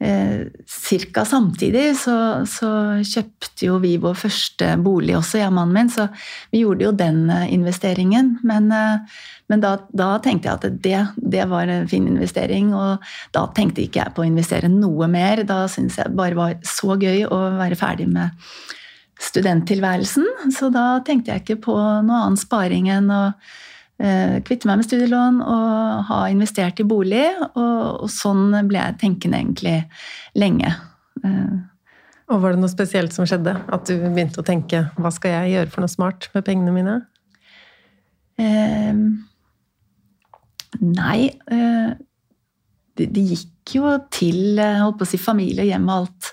eh, 0.00 0.46
Cirka 0.66 1.24
samtidig 1.28 1.92
så, 2.00 2.16
så, 2.48 2.70
kjøpte 3.04 3.68
jo 3.68 3.78
vi 3.82 3.94
vår 4.02 4.16
første 4.18 4.72
bolig 4.82 5.16
også, 5.18 5.40
jeg 5.40 5.50
og 5.50 5.56
mannen 5.58 5.76
min, 5.76 5.92
så 5.92 6.08
vi 6.52 6.64
gjorde 6.64 6.88
jo 6.88 6.92
den 6.96 7.22
investeringen. 7.30 8.32
Men, 8.46 8.70
men 9.50 9.62
da, 9.62 9.76
da, 9.92 10.10
tenkte 10.24 10.50
jeg 10.50 10.58
at 10.58 10.82
det, 10.84 11.04
det, 11.36 11.46
var 11.52 11.70
en 11.70 11.88
fin 11.90 12.08
investering, 12.10 12.74
og 12.74 13.04
da 13.36 13.46
tenkte 13.56 13.84
ikke 13.84 14.02
jeg 14.02 14.16
på 14.16 14.24
å 14.24 14.28
investere 14.28 14.72
noe 14.72 15.08
mer. 15.10 15.44
Da 15.48 15.62
syntes 15.70 16.00
jeg 16.00 16.16
bare 16.18 16.38
var 16.38 16.58
så 16.66 16.98
gøy 17.00 17.26
å 17.28 17.40
være 17.60 17.78
ferdig 17.78 18.08
med 18.10 18.36
studenttilværelsen. 19.20 20.52
Så 20.56 20.70
da 20.74 21.00
tenkte 21.06 21.34
jeg 21.34 21.44
ikke 21.44 21.60
på 21.68 21.76
noe 21.76 22.22
annen 22.24 22.40
sparing 22.40 22.88
enn 22.92 23.10
å 23.12 23.24
eh, 23.30 23.58
kvitte 24.00 24.64
meg 24.64 24.78
med 24.80 24.86
studielån 24.86 25.42
og 25.44 26.04
ha 26.08 26.20
investert 26.32 26.80
i 26.80 26.86
bolig. 26.88 27.26
Og, 27.50 28.06
og 28.06 28.08
sånn 28.12 28.54
ble 28.70 28.80
jeg 28.80 28.96
tenkende 29.02 29.42
egentlig 29.42 29.74
lenge. 30.40 30.72
Eh. 31.20 31.58
Og 32.30 32.38
Var 32.44 32.54
det 32.54 32.62
noe 32.62 32.70
spesielt 32.70 33.14
som 33.14 33.26
skjedde? 33.26 33.56
At 33.74 33.88
du 33.90 33.96
begynte 33.98 34.42
å 34.42 34.46
tenke 34.46 34.84
hva 35.00 35.10
skal 35.14 35.34
jeg 35.34 35.56
gjøre 35.56 35.72
for 35.72 35.84
noe 35.84 35.92
smart 35.92 36.28
med 36.34 36.46
pengene 36.46 36.74
mine? 36.74 36.96
Eh, 38.40 39.00
nei 40.80 41.18
eh, 41.28 41.90
det, 42.96 43.08
det, 43.10 43.24
gikk 43.34 43.74
jo 43.74 43.96
til 44.14 44.60
eh, 44.62 44.78
holdt 44.80 45.00
på 45.00 45.08
å 45.08 45.10
si, 45.10 45.18
familie, 45.20 45.66
hjem 45.66 45.88
og 45.90 45.96
alt, 45.96 46.30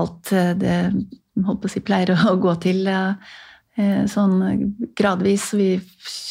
alt 0.00 0.32
eh, 0.32 0.54
det 0.58 0.76
holdt 1.44 1.62
på 1.62 1.68
å 1.68 1.74
si, 1.74 1.84
pleier 1.84 2.14
å 2.16 2.36
gå 2.40 2.56
til 2.64 2.86
eh, 2.90 3.36
sånn 4.08 4.38
gradvis. 4.96 5.50
Vi 5.56 5.68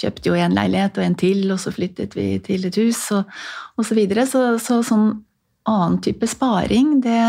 kjøpte 0.02 0.32
jo 0.32 0.38
en 0.40 0.56
leilighet 0.58 0.98
og 0.98 1.06
en 1.06 1.18
til, 1.20 1.44
og 1.54 1.62
så 1.62 1.74
flyttet 1.76 2.18
vi 2.18 2.32
til 2.46 2.66
et 2.66 2.80
hus 2.82 3.04
og 3.14 3.30
osv. 3.78 3.90
Så, 3.90 3.98
videre. 3.98 4.26
så 4.30 4.44
Så 4.62 4.82
sånn 4.88 5.10
annen 5.66 6.00
type 6.06 6.28
sparing, 6.30 7.00
det, 7.02 7.22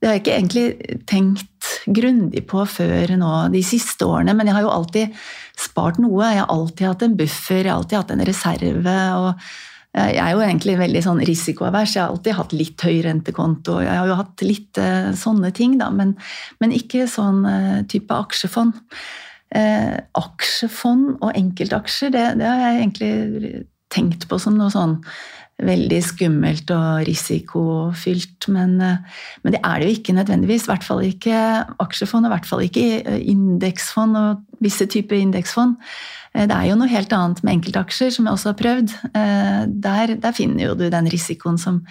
det 0.00 0.08
har 0.08 0.16
jeg 0.16 0.22
ikke 0.24 0.36
egentlig 0.36 1.00
tenkt 1.10 1.68
grundig 1.86 2.42
på 2.50 2.64
før 2.66 3.14
nå 3.20 3.32
de 3.54 3.62
siste 3.64 4.06
årene, 4.06 4.34
men 4.36 4.50
jeg 4.50 4.56
har 4.56 4.66
jo 4.66 4.72
alltid 4.74 5.18
spart 5.60 6.00
noe. 6.02 6.24
Jeg 6.26 6.42
har 6.42 6.50
alltid 6.50 6.86
hatt 6.88 7.04
en 7.06 7.18
buffer, 7.18 7.62
jeg 7.62 7.70
har 7.70 7.78
alltid 7.78 8.00
hatt 8.00 8.14
en 8.16 8.24
reserve. 8.26 8.96
og 9.20 9.50
jeg 9.90 10.20
er 10.22 10.36
jo 10.36 10.42
egentlig 10.44 10.76
veldig 10.78 11.00
sånn 11.02 11.22
risikoavers. 11.26 11.96
Jeg 11.96 12.04
har 12.04 12.12
alltid 12.12 12.36
hatt 12.38 12.52
litt 12.54 12.84
høy 12.86 13.00
rentekonto. 13.02 13.80
Jeg 13.82 13.96
har 13.98 14.06
jo 14.06 14.18
hatt 14.20 14.44
litt 14.46 14.78
uh, 14.78 15.10
sånne 15.18 15.50
ting, 15.56 15.80
da, 15.80 15.88
men, 15.90 16.14
men 16.62 16.74
ikke 16.76 17.08
sånn 17.10 17.42
uh, 17.42 17.80
type 17.90 18.14
aksjefond. 18.14 18.78
Uh, 19.50 19.98
aksjefond 20.14 21.16
og 21.18 21.34
enkeltaksjer, 21.34 22.14
det, 22.14 22.22
det, 22.38 22.46
har 22.46 22.62
jeg 22.68 22.78
egentlig 22.84 23.64
tenkt 23.90 24.28
på 24.30 24.38
som 24.38 24.54
noe 24.60 24.70
sånn 24.70 25.00
veldig 25.66 26.00
skummelt 26.04 26.70
og 26.74 27.02
risikofylt. 27.08 28.48
Men, 28.52 28.78
men 28.78 29.54
det 29.54 29.60
er 29.60 29.80
det 29.80 29.88
jo 29.88 29.96
ikke 29.98 30.16
nødvendigvis. 30.16 30.68
I 30.68 30.72
hvert 30.72 30.86
fall 30.86 31.04
ikke 31.06 31.42
aksjefond, 31.82 32.26
og 32.26 32.30
i 32.30 32.34
hvert 32.36 32.48
fall 32.48 32.64
ikke 32.64 32.86
indeksfond 33.20 34.18
og 34.20 34.64
visse 34.64 34.88
typer 34.90 35.20
indeksfond. 35.20 35.76
Eh, 36.34 36.46
det 36.46 36.54
er 36.54 36.68
jo 36.70 36.78
noe 36.78 36.90
helt 36.90 37.12
annet 37.14 37.42
med 37.44 37.58
enkeltaksjer, 37.58 38.12
som 38.14 38.26
jeg 38.26 38.36
også 38.36 38.52
har 38.52 38.58
prøvd. 38.60 38.94
Eh, 39.10 39.60
der, 39.86 40.14
der 40.22 40.36
finner 40.36 40.68
jo 40.68 40.76
du 40.78 40.86
den 40.92 41.10
risikoen 41.10 41.58
som 41.60 41.82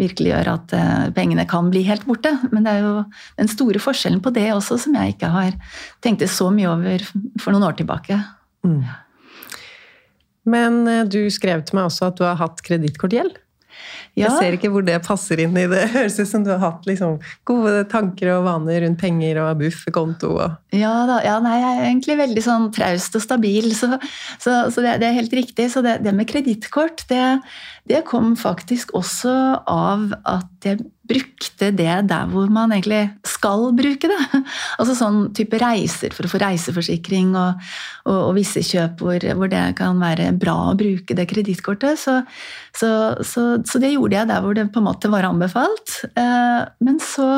virkelig 0.00 0.32
gjør 0.32 0.52
at 0.54 0.76
eh, 0.76 1.06
pengene 1.16 1.46
kan 1.48 1.70
bli 1.72 1.84
helt 1.88 2.06
borte. 2.08 2.34
Men 2.54 2.66
det 2.66 2.76
er 2.76 2.86
jo 2.86 2.94
den 3.40 3.52
store 3.52 3.82
forskjellen 3.82 4.22
på 4.24 4.32
det 4.34 4.48
også 4.54 4.80
som 4.86 4.96
jeg 4.98 5.16
ikke 5.16 5.32
har 5.34 5.56
tenkt 6.04 6.24
så 6.30 6.50
mye 6.54 6.70
over 6.70 7.06
for 7.40 7.52
noen 7.52 7.68
år 7.68 7.80
tilbake. 7.80 8.20
Mm. 8.66 8.84
Men 10.48 10.82
du 11.10 11.20
skrev 11.30 11.62
til 11.66 11.78
meg 11.78 11.90
også 11.90 12.10
at 12.10 12.18
du 12.18 12.26
har 12.26 12.38
hatt 12.40 12.62
kredittkortgjeld? 12.66 13.36
Ja. 14.12 14.26
Jeg 14.26 14.32
ser 14.36 14.54
ikke 14.58 14.68
hvor 14.74 14.84
det 14.84 14.98
passer 15.06 15.40
inn 15.40 15.54
i 15.56 15.64
det. 15.72 15.86
Høres 15.94 16.18
ut 16.20 16.28
som 16.28 16.44
du 16.44 16.52
har 16.52 16.60
hatt 16.60 16.86
liksom, 16.88 17.16
gode 17.48 17.86
tanker 17.92 18.34
og 18.34 18.46
vaner 18.48 18.84
rundt 18.84 19.00
penger 19.00 19.40
og 19.40 19.62
bufferkonto. 19.62 20.34
Og... 20.36 20.58
Ja, 20.76 20.92
da, 21.08 21.20
ja, 21.24 21.38
nei, 21.44 21.56
jeg 21.62 21.78
er 21.78 21.88
egentlig 21.88 22.18
veldig 22.20 22.44
sånn 22.44 22.68
traust 22.76 23.16
og 23.18 23.24
stabil, 23.24 23.70
så, 23.76 23.94
så, 24.36 24.58
så 24.72 24.84
det, 24.84 24.98
det, 25.02 25.08
er 25.08 25.20
helt 25.20 25.36
riktig. 25.36 25.70
Så 25.72 25.84
det, 25.84 26.00
det 26.04 26.12
med 26.16 26.28
kredittkort, 26.30 27.06
det, 27.12 27.24
det, 27.88 28.04
kom 28.08 28.34
faktisk 28.36 28.92
også 28.98 29.34
av 29.70 30.10
at 30.28 30.68
jeg 30.68 30.84
brukte 31.12 31.70
det 31.76 31.96
der 32.10 32.30
hvor 32.32 32.50
man 32.52 32.72
egentlig 32.74 33.04
skal 33.28 33.70
bruke 33.76 34.10
det. 34.10 34.20
Altså 34.80 34.96
sånn 34.98 35.20
type 35.36 35.58
reiser 35.60 36.14
for 36.16 36.26
å 36.26 36.32
få 36.32 36.40
reiseforsikring 36.42 37.34
og, 37.38 37.62
og, 38.08 38.18
og 38.30 38.34
visse 38.38 38.62
kjøp 38.66 39.02
hvor, 39.04 39.26
hvor, 39.38 39.50
det 39.52 39.62
kan 39.78 40.00
være 40.00 40.32
bra 40.40 40.56
å 40.70 40.76
bruke 40.78 41.16
det 41.18 41.28
kredittkortet. 41.30 42.00
Så, 42.00 42.18
så, 42.74 42.90
så, 43.20 43.46
så, 43.68 43.82
det 43.82 43.94
gjorde 43.94 44.18
jeg 44.18 44.30
der 44.32 44.44
hvor 44.44 44.56
det 44.56 44.70
på 44.72 44.82
en 44.82 44.88
måte 44.88 45.12
var 45.12 45.28
anbefalt. 45.28 46.00
Eh, 46.16 46.62
men 46.82 46.98
så 47.02 47.28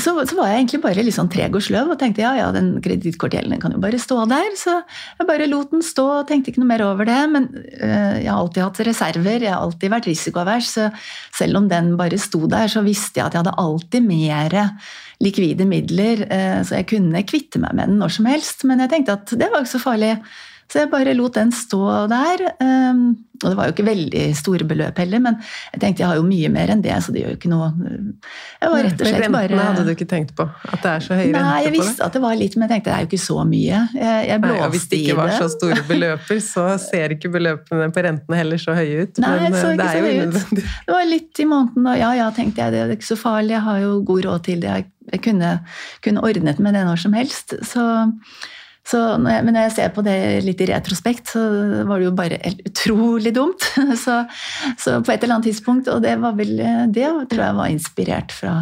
så, 0.00 0.12
så, 0.26 0.36
var 0.36 0.50
jeg 0.50 0.62
egentlig 0.62 0.80
bare 0.82 1.04
litt 1.04 1.16
sånn 1.16 1.30
treg 1.32 1.54
og 1.54 1.62
sløv 1.62 1.92
og 1.94 1.98
tenkte 2.00 2.24
ja, 2.24 2.32
ja, 2.38 2.48
den 2.54 2.72
kredittkortgjelden 2.82 3.60
kan 3.62 3.74
jo 3.74 3.80
bare 3.82 4.00
stå 4.00 4.22
der. 4.30 4.50
Så 4.58 4.76
jeg 4.80 5.28
bare 5.28 5.48
lot 5.50 5.74
den 5.74 5.84
stå 5.84 6.06
og 6.20 6.28
tenkte 6.28 6.50
ikke 6.50 6.62
noe 6.62 6.70
mer 6.72 6.84
over 6.86 7.08
det. 7.08 7.20
Men 7.30 7.48
øh, 7.54 8.16
jeg 8.22 8.30
har 8.30 8.38
alltid 8.38 8.64
hatt 8.64 8.82
reserver, 8.90 9.46
jeg 9.46 9.52
har 9.52 9.62
alltid 9.62 9.94
vært 9.94 10.08
risikoavers. 10.10 10.72
Så 10.76 10.88
selv 11.36 11.60
om 11.60 11.68
den 11.70 11.94
bare 12.00 12.20
sto 12.20 12.44
der, 12.50 12.70
så 12.72 12.84
visste 12.86 13.20
jeg 13.20 13.28
at 13.28 13.36
jeg 13.36 13.44
hadde 13.44 13.58
alltid 13.64 14.08
mer 14.08 14.58
likvide 15.22 15.66
midler, 15.68 16.24
øh, 16.26 16.58
så 16.66 16.80
jeg 16.80 16.90
kunne 16.90 17.22
kvitte 17.28 17.62
meg 17.62 17.76
med 17.76 17.92
den 17.92 18.02
når 18.02 18.18
som 18.18 18.28
helst. 18.30 18.66
Men 18.68 18.82
jeg 18.82 18.92
tenkte 18.94 19.18
at 19.18 19.36
det 19.38 19.50
var 19.52 19.62
ikke 19.62 19.76
så 19.76 19.84
farlig. 19.84 20.16
Så 20.70 20.82
jeg 20.82 20.90
bare 20.92 21.14
lot 21.16 21.36
den 21.36 21.52
stå 21.54 21.84
der. 22.10 22.42
Ehm, 22.64 23.06
og 23.42 23.50
det 23.50 23.56
var 23.58 23.68
jo 23.68 23.74
ikke 23.74 23.84
veldig 23.86 24.22
store 24.38 24.66
beløp 24.68 24.98
heller, 25.02 25.20
men 25.20 25.36
jeg 25.74 25.80
tenkte 25.82 26.04
jeg 26.04 26.08
har 26.08 26.18
jo 26.20 26.24
mye 26.26 26.48
mer 26.54 26.70
enn 26.72 26.82
det, 26.84 26.94
så 27.04 27.12
det 27.12 27.24
gjør 27.24 27.34
jo 27.34 27.38
ikke 27.38 27.50
noe. 27.50 27.66
Jeg 28.62 28.72
var 28.72 28.86
rett 28.86 29.02
og 29.02 29.10
slett 29.10 29.34
bare 29.34 29.50
Rentene 29.50 29.66
hadde 29.66 29.84
du 29.84 29.92
ikke 29.92 30.06
tenkt 30.08 30.32
på? 30.38 30.46
At 30.70 30.84
det 30.84 30.92
er 30.92 31.04
så 31.04 31.18
høy 31.18 31.24
rente 31.24 31.34
på 31.34 31.40
det? 31.40 31.48
Nei, 31.48 31.58
jeg 31.66 31.74
visste 31.74 32.06
at 32.06 32.16
det 32.16 32.22
var 32.24 32.38
litt, 32.40 32.56
men 32.56 32.64
jeg 32.64 32.72
tenkte 32.72 32.90
det 32.90 32.96
er 32.96 33.04
jo 33.04 33.10
ikke 33.10 33.20
så 33.24 33.36
mye. 33.50 33.82
Jeg, 33.98 34.22
jeg 34.30 34.42
Nei, 34.44 34.54
og 34.54 34.72
hvis 34.74 34.86
det 34.92 35.02
ikke 35.02 35.18
var 35.20 35.34
så 35.34 35.50
store 35.52 35.82
beløper, 35.90 36.40
så 36.46 36.66
ser 36.80 37.16
ikke 37.18 37.32
beløpene 37.34 37.90
på 37.94 38.06
rentene 38.08 38.40
heller 38.40 38.64
så 38.64 38.78
høye 38.78 39.04
ut. 39.04 39.22
Nei, 39.26 39.36
men 39.44 39.58
så 39.58 39.66
eh, 39.66 39.76
ikke 39.76 39.82
det 39.82 39.90
er 39.90 40.00
jo 40.00 40.14
unødvendig. 40.14 40.66
Det 40.88 40.96
var 40.96 41.06
litt 41.10 41.44
i 41.44 41.48
måneden, 41.50 41.92
og 41.92 42.00
ja 42.00 42.10
ja, 42.22 42.32
tenkte 42.38 42.64
jeg, 42.64 42.76
det 42.76 42.82
er 42.86 42.96
ikke 42.96 43.12
så 43.12 43.20
farlig, 43.20 43.56
jeg 43.58 43.64
har 43.68 43.84
jo 43.84 43.94
god 44.06 44.26
råd 44.30 44.48
til 44.48 44.64
det. 44.64 44.80
Jeg 45.12 45.20
kunne, 45.26 45.54
kunne 46.06 46.24
ordnet 46.24 46.62
med 46.62 46.78
det 46.78 46.86
når 46.86 47.02
som 47.02 47.16
helst. 47.18 47.58
Så 47.66 47.84
så 48.84 48.98
når 49.16 49.32
jeg, 49.32 49.44
men 49.46 49.56
når 49.56 49.66
jeg 49.66 49.74
ser 49.78 49.92
på 49.96 50.02
det 50.04 50.16
litt 50.44 50.60
i 50.60 50.68
retrospekt, 50.68 51.30
så 51.32 51.44
var 51.88 52.00
det 52.00 52.08
jo 52.10 52.16
bare 52.18 52.40
utrolig 52.68 53.32
dumt. 53.36 53.64
Så, 54.04 54.18
så, 54.76 54.98
på 55.00 55.12
et 55.12 55.22
eller 55.22 55.38
annet 55.38 55.48
tidspunkt, 55.48 55.88
og 55.88 56.02
det 56.04 56.18
var 56.20 56.34
vel 56.36 56.58
det 56.92 57.06
tror 57.30 57.40
jeg 57.40 57.56
var 57.56 57.72
inspirert 57.72 58.34
fra 58.34 58.58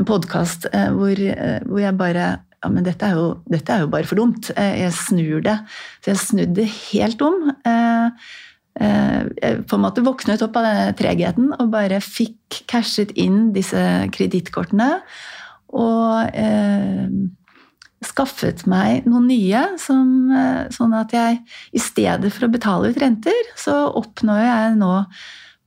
en 0.00 0.08
podkast 0.08 0.68
eh, 0.72 0.90
hvor, 0.96 1.12
eh, 1.12 1.58
hvor, 1.66 1.80
jeg 1.82 1.98
bare 1.98 2.28
ja, 2.60 2.68
men 2.68 2.84
dette 2.84 3.08
er, 3.08 3.16
jo, 3.16 3.40
dette 3.48 3.72
er 3.72 3.84
jo 3.84 3.90
bare 3.92 4.08
for 4.08 4.20
dumt. 4.20 4.50
Eh, 4.56 4.82
jeg 4.82 4.96
snur 4.96 5.42
det. 5.44 5.56
Så 6.00 6.12
jeg 6.12 6.22
snudde 6.26 6.68
helt 6.68 7.24
om. 7.24 7.50
Jeg 7.66 8.12
på 9.68 9.76
en 9.76 9.82
måte 9.82 10.04
våknet 10.06 10.40
opp 10.44 10.54
av 10.56 10.64
denne 10.64 10.92
tregheten 10.96 11.48
og 11.56 11.72
bare 11.72 11.98
fikk 12.00 12.60
cashet 12.70 13.10
inn 13.18 13.50
disse 13.52 13.80
kredittkortene. 14.14 14.92
Og 15.76 16.38
skaffet 18.04 18.64
meg 18.70 19.04
noen 19.08 19.28
nye, 19.28 19.64
som, 19.80 20.30
eh, 20.32 20.68
sånn 20.72 20.96
at 20.96 21.12
jeg 21.12 21.42
i 21.72 21.82
stedet 21.82 22.32
for 22.32 22.46
å 22.46 22.52
betale 22.52 22.90
ut 22.90 22.98
renter, 23.02 23.52
så 23.56 23.92
oppnår 23.92 24.40
jeg 24.46 24.80
nå 24.80 24.94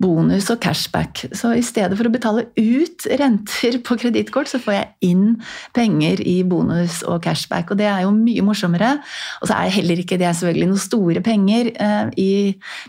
bonus 0.03 0.49
og 0.51 0.59
cashback. 0.63 1.21
Så 1.37 1.53
i 1.55 1.63
stedet 1.63 1.95
for 1.95 2.09
å 2.09 2.11
betale 2.11 2.45
ut 2.57 3.05
renter 3.21 3.77
på 3.85 3.97
kredittkort, 4.01 4.49
så 4.51 4.59
får 4.61 4.75
jeg 4.75 5.11
inn 5.13 5.25
penger 5.77 6.19
i 6.27 6.41
bonus 6.47 7.01
og 7.07 7.21
cashback. 7.23 7.71
Og 7.71 7.79
det 7.79 7.87
er 7.87 8.03
jo 8.03 8.11
mye 8.15 8.43
morsommere. 8.45 8.95
Og 9.41 9.49
så 9.49 9.57
er 9.57 9.73
heller 9.77 10.03
ikke 10.03 10.19
det 10.19 10.33
selvfølgelig 10.33 10.71
noen 10.73 10.83
store 10.83 11.23
penger, 11.23 11.71
eh, 11.77 12.11
i, 12.19 12.31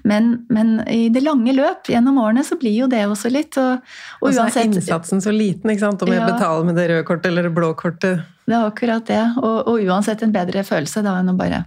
men, 0.09 0.47
men, 0.49 0.77
i 0.91 1.09
det 1.15 1.23
lange 1.27 1.55
løp 1.55 1.93
gjennom 1.93 2.19
årene 2.25 2.45
så 2.47 2.59
blir 2.61 2.75
jo 2.85 2.91
det 2.91 3.05
også 3.07 3.31
litt. 3.33 3.59
Og, 3.61 3.85
og, 4.21 4.29
og 4.31 4.35
så 4.35 4.49
er 4.49 4.71
innsatsen 4.71 5.23
så 5.25 5.35
liten, 5.35 5.71
ikke 5.71 5.87
sant? 5.87 6.03
om 6.03 6.11
jeg 6.11 6.23
ja, 6.23 6.31
betaler 6.33 6.67
med 6.67 6.81
det 6.81 6.89
røde 6.91 7.07
kortet 7.07 7.31
eller 7.31 7.51
det 7.51 7.55
blå 7.55 7.75
kortet. 7.79 8.25
Det 8.45 8.57
er 8.57 8.67
akkurat 8.69 9.07
det. 9.09 9.23
Og, 9.41 9.57
og, 9.71 9.81
uansett 9.85 10.25
en 10.25 10.35
bedre 10.35 10.65
følelse 10.67 11.05
da 11.05 11.17
enn 11.21 11.33
å 11.33 11.39
bare 11.39 11.65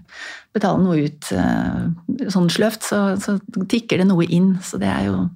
betale 0.55 0.81
noe 0.83 1.07
ut 1.07 1.31
uh, 1.33 1.87
sånn 2.33 2.51
sløvt, 2.53 2.85
så, 2.85 3.01
så, 3.21 3.37
tikker 3.69 4.01
det 4.01 4.09
noe 4.09 4.27
inn. 4.29 4.55
Så 4.63 4.79
det 4.81 4.89
er 4.91 5.09
jo 5.09 5.27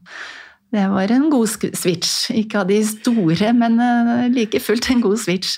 Det 0.72 0.88
var 0.88 1.12
en 1.12 1.30
god 1.34 1.50
switch. 1.52 2.30
Ikke 2.32 2.62
av 2.62 2.70
de 2.70 2.80
store, 2.88 3.54
men 3.58 3.80
uh, 3.82 4.28
like 4.32 4.62
fullt 4.64 4.92
en 4.94 5.04
god 5.04 5.20
switch. 5.20 5.58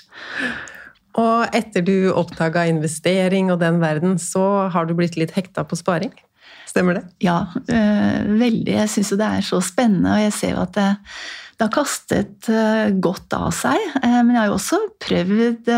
Og 1.20 1.54
etter 1.54 1.84
du 1.86 2.10
oppdaga 2.10 2.64
investering 2.66 3.52
og 3.54 3.60
den 3.60 3.78
verden, 3.82 4.16
så 4.18 4.68
har 4.74 4.88
du 4.88 4.96
blitt 4.98 5.18
litt 5.20 5.34
hekta 5.36 5.62
på 5.68 5.78
sparing? 5.78 6.14
Stemmer 6.66 6.98
det? 6.98 7.04
Ja, 7.22 7.44
øh, 7.54 8.38
veldig. 8.40 8.72
Jeg 8.74 8.90
syns 8.90 9.12
jo 9.12 9.18
det 9.20 9.28
er 9.30 9.44
så 9.46 9.60
spennende, 9.62 10.16
og 10.16 10.24
jeg 10.24 10.32
ser 10.34 10.54
jo 10.56 10.62
at 10.64 10.72
det, 10.74 10.88
det 11.54 11.66
har 11.66 11.74
kastet 11.74 12.48
godt 13.04 13.34
av 13.36 13.50
seg. 13.54 13.80
Men 14.02 14.34
jeg 14.34 14.40
har 14.40 14.48
jo 14.50 14.56
også 14.58 14.80
prøvd 15.04 15.70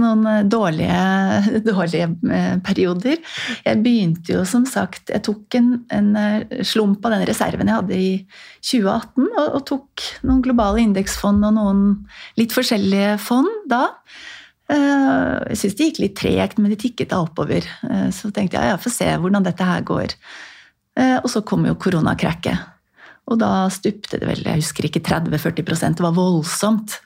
noen 0.00 0.24
eh, 0.28 0.42
dårlige, 0.48 1.60
dårlige, 1.68 2.08
eh, 2.32 2.56
perioder. 2.64 3.20
Jeg 3.66 3.80
begynte 3.84 4.36
jo 4.36 4.44
som 4.48 4.66
sagt 4.68 5.12
Jeg 5.12 5.24
tok 5.26 5.56
en, 5.58 5.72
en, 5.92 6.12
eh, 6.16 6.62
slump 6.66 7.04
av 7.06 7.16
den 7.16 7.26
reserven 7.28 7.68
jeg 7.68 7.80
hadde 7.80 7.98
i 7.98 8.12
2018, 8.60 9.26
og, 9.28 9.48
og 9.58 9.64
tok 9.68 10.06
noen 10.28 10.44
globale 10.44 10.84
indeksfond 10.84 11.44
og 11.48 11.56
noen 11.58 11.82
litt 12.40 12.54
forskjellige 12.56 13.18
fond 13.22 13.50
da. 13.70 13.88
Jeg 14.72 15.58
syns 15.58 15.74
det 15.76 15.86
gikk 15.88 15.98
litt 16.00 16.14
tregt, 16.16 16.60
men 16.62 16.70
det 16.72 16.78
tikket 16.80 17.10
da 17.10 17.18
oppover. 17.20 17.66
Så 18.14 18.30
tenkte 18.32 18.56
jeg 18.56 18.70
ja, 18.70 18.78
får 18.80 18.94
se 18.94 19.08
hvordan 19.20 19.44
dette 19.44 19.66
her 19.68 19.82
går. 19.84 20.14
Og 21.18 21.28
så 21.28 21.42
kom 21.44 21.66
jo 21.68 21.74
koronakrakket. 21.82 22.71
Og 23.30 23.38
da 23.40 23.52
stupte 23.72 24.18
det 24.18 24.28
vel, 24.28 24.42
jeg 24.44 24.62
husker 24.62 24.88
ikke 24.88 25.04
30-40% 25.06 26.00
det 26.00 26.04
var 26.04 26.16
voldsomt. 26.16 26.98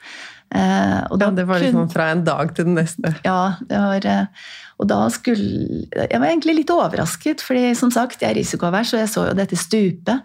Eh, 0.55 1.01
ja, 1.11 1.31
det 1.35 1.45
var 1.45 1.59
liksom 1.59 1.89
fra 1.91 2.11
en 2.15 2.23
dag 2.25 2.53
til 2.55 2.69
den 2.69 2.79
neste? 2.79 3.17
Ja. 3.27 3.57
det 3.67 3.83
var... 3.83 4.07
Eh, 4.13 4.55
og 4.77 4.91
da 4.91 5.07
skulle 5.09 5.87
Jeg 5.89 6.21
var 6.21 6.29
egentlig 6.29 6.59
litt 6.59 6.71
overrasket, 6.71 7.41
fordi 7.41 7.71
som 7.79 7.89
sagt, 7.95 8.21
jeg 8.21 8.29
er 8.29 8.37
risikoavers, 8.37 8.93
og 8.93 9.01
jeg 9.01 9.09
så 9.09 9.23
jo 9.31 9.37
dette 9.39 9.57
stupe. 9.57 10.19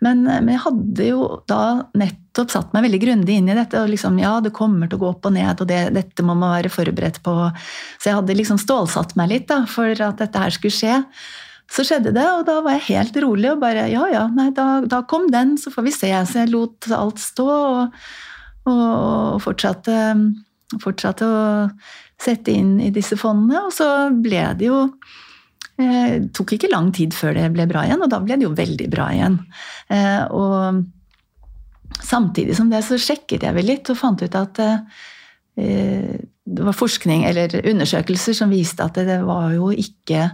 Men, 0.00 0.24
eh, 0.26 0.40
men, 0.40 0.54
jeg 0.56 0.64
hadde 0.64 1.08
jo 1.10 1.26
da 1.50 1.62
nettopp 2.00 2.54
satt 2.54 2.72
meg 2.74 2.86
veldig 2.88 3.02
grundig 3.04 3.36
inn 3.36 3.50
i 3.52 3.58
dette. 3.58 3.78
og 3.80 3.92
liksom, 3.92 4.18
Ja, 4.22 4.38
det 4.40 4.56
kommer 4.56 4.88
til 4.88 4.98
å 4.98 5.04
gå 5.04 5.12
opp 5.12 5.28
og 5.28 5.36
ned, 5.36 5.60
og 5.60 5.68
det, 5.68 5.82
dette 5.94 6.24
må 6.24 6.34
man 6.34 6.56
være 6.56 6.72
forberedt 6.72 7.22
på. 7.22 7.36
Så 8.00 8.10
jeg 8.10 8.18
hadde 8.18 8.38
liksom 8.38 8.58
stålsatt 8.58 9.14
meg 9.20 9.34
litt 9.34 9.48
da, 9.52 9.62
for 9.68 9.92
at 9.92 10.18
dette 10.18 10.44
her 10.46 10.56
skulle 10.56 10.74
skje. 10.74 10.96
Så 11.70 11.84
skjedde 11.86 12.10
det, 12.16 12.26
og 12.34 12.42
da 12.48 12.58
var 12.64 12.78
jeg 12.78 12.88
helt 12.96 13.20
rolig 13.22 13.52
og 13.52 13.60
bare 13.62 13.86
Ja, 13.92 14.08
ja, 14.10 14.24
nei, 14.34 14.48
da, 14.56 14.80
da 14.82 15.04
kom 15.06 15.28
den, 15.30 15.54
så 15.60 15.70
får 15.70 15.86
vi 15.86 15.94
se. 15.94 16.10
Så 16.26 16.42
jeg 16.42 16.50
lot 16.50 16.90
alt 16.96 17.22
stå. 17.22 17.46
og 17.46 18.00
og 18.68 19.40
fortsatte, 19.42 19.96
fortsatte 20.82 21.26
å 21.26 21.42
sette 22.20 22.52
inn 22.52 22.78
i 22.82 22.90
disse 22.94 23.18
fondene. 23.20 23.64
Og 23.68 23.74
så 23.74 23.88
ble 24.12 24.42
det 24.58 24.68
jo 24.68 24.80
eh, 25.80 26.20
tok 26.36 26.56
ikke 26.56 26.72
lang 26.72 26.90
tid 26.96 27.16
før 27.16 27.36
det 27.38 27.48
ble 27.54 27.68
bra 27.70 27.86
igjen, 27.86 28.04
og 28.04 28.12
da 28.12 28.20
ble 28.22 28.38
det 28.38 28.48
jo 28.48 28.56
veldig 28.56 28.90
bra 28.92 29.10
igjen. 29.14 29.38
Eh, 29.92 30.24
og 30.36 30.84
samtidig 32.04 32.56
som 32.58 32.70
det 32.72 32.84
så 32.86 33.00
sjekket 33.00 33.46
jeg 33.46 33.56
vel 33.56 33.72
litt 33.72 33.90
og 33.92 33.98
fant 33.98 34.22
ut 34.22 34.38
at 34.38 34.60
eh, 34.62 34.84
det 36.50 36.64
var 36.66 36.74
forskning 36.74 37.22
eller 37.28 37.52
undersøkelser 37.68 38.34
som 38.34 38.50
viste 38.50 38.82
at 38.82 38.96
det 39.06 39.18
var 39.22 39.52
jo 39.54 39.68
ikke 39.70 40.24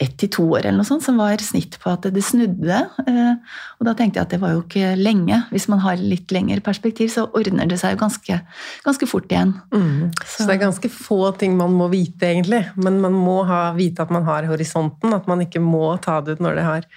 ett 0.00 0.14
til 0.20 0.30
to 0.32 0.44
år 0.54 0.64
eller 0.64 0.78
noe 0.78 0.88
sånt 0.88 1.04
som 1.04 1.18
var 1.20 1.42
snitt 1.44 1.76
på 1.82 1.90
at 1.92 2.06
det 2.14 2.22
snudde. 2.24 2.78
Eh, 3.02 3.58
og 3.76 3.88
da 3.88 3.92
tenkte 3.98 4.20
jeg 4.20 4.28
at 4.28 4.32
det 4.32 4.40
var 4.40 4.54
jo 4.54 4.62
ikke 4.62 4.94
lenge. 4.96 5.42
Hvis 5.52 5.68
man 5.72 5.82
har 5.84 6.00
litt 6.00 6.32
lengre 6.32 6.62
perspektiv, 6.64 7.10
så 7.12 7.26
ordner 7.36 7.68
det 7.68 7.80
seg 7.82 7.96
jo 7.96 8.00
ganske, 8.06 8.38
ganske 8.86 9.10
fort 9.10 9.32
igjen. 9.32 9.52
Mm. 9.74 10.14
Så. 10.22 10.30
så. 10.38 10.46
det 10.48 10.56
er 10.56 10.64
ganske 10.64 10.92
få 10.92 11.20
ting 11.40 11.58
man 11.58 11.76
må 11.76 11.90
vite, 11.92 12.30
egentlig. 12.30 12.62
Men 12.80 13.02
man 13.04 13.16
må 13.16 13.42
ha, 13.48 13.68
vite 13.76 14.06
at 14.06 14.14
man 14.14 14.24
har 14.28 14.48
horisonten. 14.48 15.12
At 15.16 15.28
man 15.28 15.44
ikke 15.44 15.60
må 15.64 15.90
ta 16.04 16.22
det 16.24 16.38
ut 16.38 16.46
når 16.46 16.60
det 16.60 16.66
har 16.70 16.88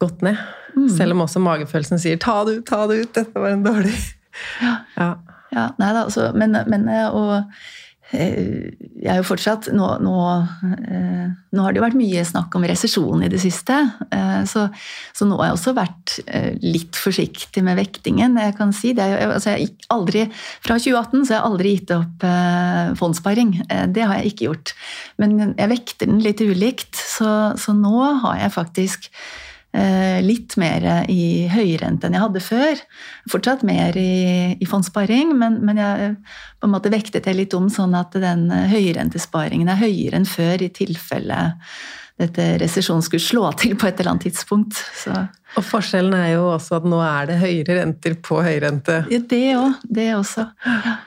gått 0.00 0.22
ned. 0.26 0.38
Mm. 0.76 0.86
Selv 0.94 1.16
om 1.16 1.26
også 1.26 1.42
magefølelsen 1.42 1.98
sier 2.00 2.20
'ta 2.20 2.44
det 2.46 2.60
ut, 2.60 2.66
ta 2.66 2.86
det 2.86 3.02
ut', 3.02 3.14
dette 3.18 3.40
var 3.40 3.50
en 3.56 3.66
dårlig 3.66 3.96
Ja. 4.62 4.76
ja. 4.96 5.10
Ja 5.54 5.70
nei 5.80 5.92
da, 5.96 6.06
altså, 6.06 6.30
men, 6.36 6.58
men 6.70 6.88
og 7.10 7.50
Eh, 8.10 8.72
jeg 8.98 9.10
er 9.12 9.20
jo 9.20 9.26
fortsatt 9.28 9.68
nå, 9.74 9.86
nå, 10.02 10.14
eh, 10.66 11.26
nå, 11.30 11.62
har 11.62 11.70
det 11.70 11.78
jo 11.78 11.84
vært 11.84 11.98
mye 11.98 12.24
snakk 12.26 12.56
om 12.58 12.64
resesjon 12.66 13.22
i 13.22 13.30
det 13.30 13.38
siste. 13.42 13.76
Eh, 14.10 14.40
så, 14.50 14.66
så, 15.14 15.28
nå 15.28 15.38
har 15.38 15.50
jeg 15.50 15.58
også 15.58 15.74
vært 15.78 16.16
litt 16.64 16.98
forsiktig 16.98 17.62
med 17.66 17.78
vektingen. 17.78 18.38
Jeg 18.40 18.56
kan 18.58 18.74
si 18.76 18.94
det, 18.98 19.06
altså 19.26 19.54
jeg 19.54 19.76
aldri, 19.94 20.26
Fra 20.64 20.78
2018 20.80 21.22
så 21.22 21.34
har 21.34 21.38
jeg 21.38 21.50
aldri 21.50 21.74
gitt 21.76 21.92
opp 21.94 22.26
fondssparing. 22.98 23.54
Det 23.94 24.02
har 24.02 24.18
jeg 24.18 24.32
ikke 24.32 24.48
gjort. 24.48 24.74
Men 25.22 25.54
jeg 25.54 25.70
vekter 25.70 26.10
den 26.10 26.24
litt 26.24 26.42
ulikt, 26.42 26.98
så, 26.98 27.54
så 27.60 27.76
nå 27.76 27.94
har 28.24 28.42
jeg 28.42 28.56
faktisk 28.56 29.08
Eh, 29.10 29.49
litt 30.26 30.56
mer 30.58 30.82
i 31.06 31.46
høyrente 31.46 32.08
enn 32.08 32.16
jeg 32.16 32.24
hadde 32.24 32.40
før. 32.42 32.80
Fortsatt 33.30 33.60
mer 33.62 33.94
i, 33.94 34.56
i 34.58 34.66
fondssparing, 34.66 35.30
men, 35.38 35.60
men, 35.62 35.78
jeg 35.78 36.16
på 36.58 36.66
en 36.66 36.72
måte 36.74 36.90
vektet 36.90 37.28
det 37.28 37.36
litt 37.38 37.54
om 37.54 37.68
sånn 37.70 37.94
at 37.94 38.16
den 38.18 38.48
høyrentesparingen 38.50 39.70
er 39.70 39.78
høyere 39.78 40.18
enn 40.18 40.26
før 40.28 40.66
i 40.66 40.72
tilfelle 40.74 41.38
dette 42.20 42.46
resesjonen 42.60 43.04
skulle 43.04 43.24
slå 43.24 43.50
til 43.60 43.76
på 43.80 43.88
et 43.88 44.00
eller 44.00 44.14
annet 44.14 44.28
tidspunkt. 44.28 44.76
Så. 44.76 45.14
Og 45.56 45.66
forskjellen 45.66 46.14
er 46.18 46.34
jo 46.34 46.48
også 46.52 46.80
at 46.80 46.88
nå 46.88 47.00
er 47.04 47.30
det 47.30 47.38
høyere 47.40 47.78
renter 47.80 48.16
på 48.20 48.42
høyrente. 48.44 49.02
Ja, 49.12 49.20
det 49.32 49.44
òg. 49.56 49.86
Det 49.88 50.08
også. 50.18 50.50
Ja. 50.66 50.98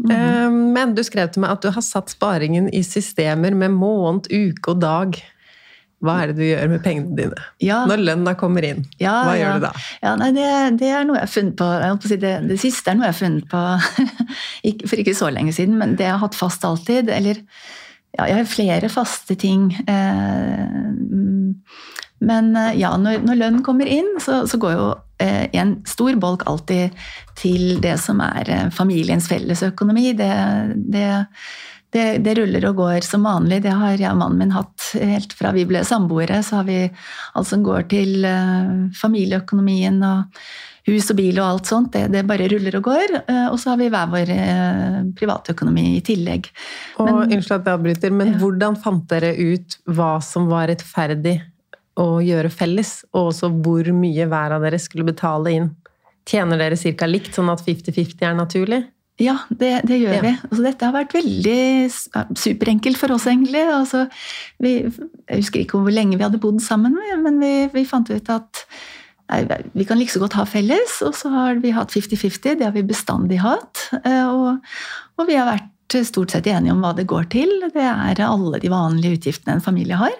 Mm. 0.00 0.70
Men 0.72 0.94
du 0.96 1.02
skrev 1.04 1.32
til 1.32 1.42
meg 1.44 1.56
at 1.56 1.64
du 1.64 1.72
har 1.74 1.84
satt 1.84 2.12
sparingen 2.12 2.70
i 2.72 2.80
systemer 2.86 3.56
med 3.58 3.74
måned, 3.74 4.30
uke 4.30 4.74
og 4.74 4.80
dag. 4.84 5.18
Hva 6.00 6.14
er 6.22 6.30
det 6.30 6.38
du 6.38 6.44
gjør 6.46 6.70
med 6.72 6.82
pengene 6.84 7.16
dine? 7.18 7.42
Ja. 7.60 7.82
Når 7.88 8.04
lønna 8.06 8.32
kommer 8.40 8.64
inn, 8.64 8.86
ja, 9.02 9.12
hva 9.26 9.34
ja. 9.36 9.42
gjør 9.42 9.58
du 9.58 9.66
da? 9.66 9.72
Ja, 10.00 10.14
nei, 10.20 10.30
det, 10.36 10.46
det, 10.80 10.88
er 10.96 11.04
noe 11.04 11.18
jeg 11.18 11.26
har 11.26 11.34
funnet 11.34 11.58
på, 11.60 11.68
si 12.08 12.18
det, 12.22 12.32
det, 12.48 12.56
siste 12.62 12.92
er 12.92 12.96
noe 12.96 13.10
jeg 13.10 13.16
har 13.16 13.20
funnet 13.20 13.50
på 13.50 13.64
for 14.90 15.02
ikke 15.04 15.16
så 15.18 15.28
lenge 15.34 15.54
siden, 15.56 15.76
men 15.80 15.98
det 15.98 16.08
jeg 16.08 16.16
har 16.16 16.24
hatt 16.24 16.38
fast 16.38 16.64
alltid. 16.64 17.12
Eller 17.12 17.42
ja, 18.16 18.26
jeg 18.30 18.38
har 18.38 18.48
flere 18.48 18.92
faste 18.92 19.36
ting. 19.40 19.68
Eh, 19.84 20.80
men 22.20 22.50
ja, 22.76 22.94
når, 23.00 23.22
når 23.24 23.38
lønnen 23.40 23.62
kommer 23.64 23.88
inn, 23.88 24.08
så, 24.20 24.42
så 24.48 24.60
går 24.60 24.76
jo 24.76 24.88
eh, 25.20 25.46
en 25.56 25.78
stor 25.88 26.16
bolk 26.20 26.44
alltid 26.48 26.96
til 27.38 27.80
det 27.82 27.96
som 28.02 28.20
er 28.24 28.50
eh, 28.50 28.68
familiens 28.74 29.28
fellesøkonomi. 29.30 30.12
Det, 30.18 30.32
det 30.92 31.08
det, 31.90 32.06
det, 32.22 32.34
ruller 32.38 32.64
og 32.70 32.78
går 32.78 33.04
som 33.06 33.26
vanlig. 33.26 33.62
Det 33.64 33.74
har 33.74 33.98
jeg 33.98 34.12
og 34.12 34.18
mannen 34.20 34.38
min 34.38 34.54
hatt 34.54 34.92
helt 34.94 35.32
fra 35.34 35.50
vi 35.56 35.66
ble 35.66 35.82
samboere. 35.86 36.40
Så 36.46 36.60
har 36.60 36.68
vi 36.68 36.80
alt 36.86 37.50
som 37.50 37.64
går 37.66 37.88
til 37.90 38.26
uh, 38.26 38.90
familieøkonomien 38.94 39.98
og 40.06 40.40
hus 40.86 41.10
og 41.12 41.18
bil 41.18 41.40
og 41.40 41.46
alt 41.46 41.70
sånt. 41.70 41.92
Det, 41.96 42.06
det 42.14 42.22
bare 42.28 42.46
ruller 42.52 42.78
og 42.78 42.86
går. 42.86 43.16
Uh, 43.26 43.48
og 43.50 43.58
så 43.60 43.72
har 43.72 43.80
vi 43.82 43.90
hver 43.90 44.12
vår 44.14 44.34
uh, 44.36 45.00
privatøkonomi 45.18 45.86
i 45.96 46.04
tillegg. 46.06 46.50
Og, 47.00 47.10
men, 47.10 47.36
Unnskyld 47.38 47.58
at 47.58 47.72
jeg 47.72 47.80
avbryter, 47.80 48.14
men 48.22 48.34
ja. 48.34 48.38
hvordan 48.44 48.78
fant 48.86 49.06
dere 49.10 49.34
ut 49.34 49.80
hva 49.90 50.12
som 50.24 50.46
var 50.52 50.70
rettferdig 50.70 51.40
å 52.00 52.20
gjøre 52.22 52.52
felles, 52.54 53.00
og 53.10 53.32
også 53.32 53.50
hvor 53.60 53.90
mye 53.92 54.30
hver 54.30 54.54
av 54.56 54.62
dere 54.64 54.78
skulle 54.80 55.10
betale 55.10 55.58
inn? 55.58 55.68
Tjener 56.30 56.60
dere 56.60 56.78
ca. 56.78 57.10
likt, 57.10 57.34
sånn 57.34 57.50
at 57.50 57.66
50-50 57.66 58.26
er 58.28 58.38
naturlig? 58.38 58.82
Ja, 59.20 59.36
det, 59.48 59.72
det 59.88 59.98
gjør 60.00 60.16
ja. 60.16 60.22
vi. 60.24 60.32
Altså, 60.48 60.62
dette 60.64 60.86
har 60.88 60.94
vært 60.96 61.12
veldig 61.12 62.36
superenkelt 62.40 63.00
for 63.00 63.12
oss, 63.12 63.26
egentlig. 63.28 63.62
Altså, 63.68 64.06
vi, 64.62 64.78
jeg 64.86 65.42
husker 65.42 65.60
ikke 65.60 65.80
hvor 65.80 65.92
lenge 65.92 66.16
vi 66.16 66.24
hadde 66.24 66.40
bodd 66.40 66.62
sammen, 66.64 66.96
men 67.24 67.36
vi, 67.42 67.52
vi 67.74 67.84
fant 67.88 68.08
ut 68.08 68.32
at 68.32 68.64
nei, 69.30 69.42
vi 69.76 69.86
kan 69.86 70.00
like 70.00 70.12
så 70.12 70.22
godt 70.22 70.38
ha 70.40 70.46
felles, 70.48 70.96
og 71.06 71.12
så 71.18 71.32
har 71.34 71.60
vi 71.62 71.74
hatt 71.76 71.92
50-50. 71.92 72.56
Det 72.60 72.66
har 72.66 72.74
vi 72.76 72.86
bestandig 72.86 73.42
hatt. 73.44 73.90
Eh, 74.00 74.24
og, 74.26 74.64
og 75.20 75.28
vi 75.28 75.36
har 75.38 75.50
vært 75.52 75.68
stort 76.06 76.32
sett 76.34 76.46
enige 76.50 76.74
om 76.74 76.82
hva 76.84 76.92
det 76.96 77.06
går 77.10 77.28
til. 77.32 77.50
Det 77.74 77.82
er 77.82 78.22
alle 78.24 78.60
de 78.62 78.70
vanlige 78.72 79.18
utgiftene 79.18 79.56
en 79.56 79.64
familie 79.64 79.98
har. 80.00 80.14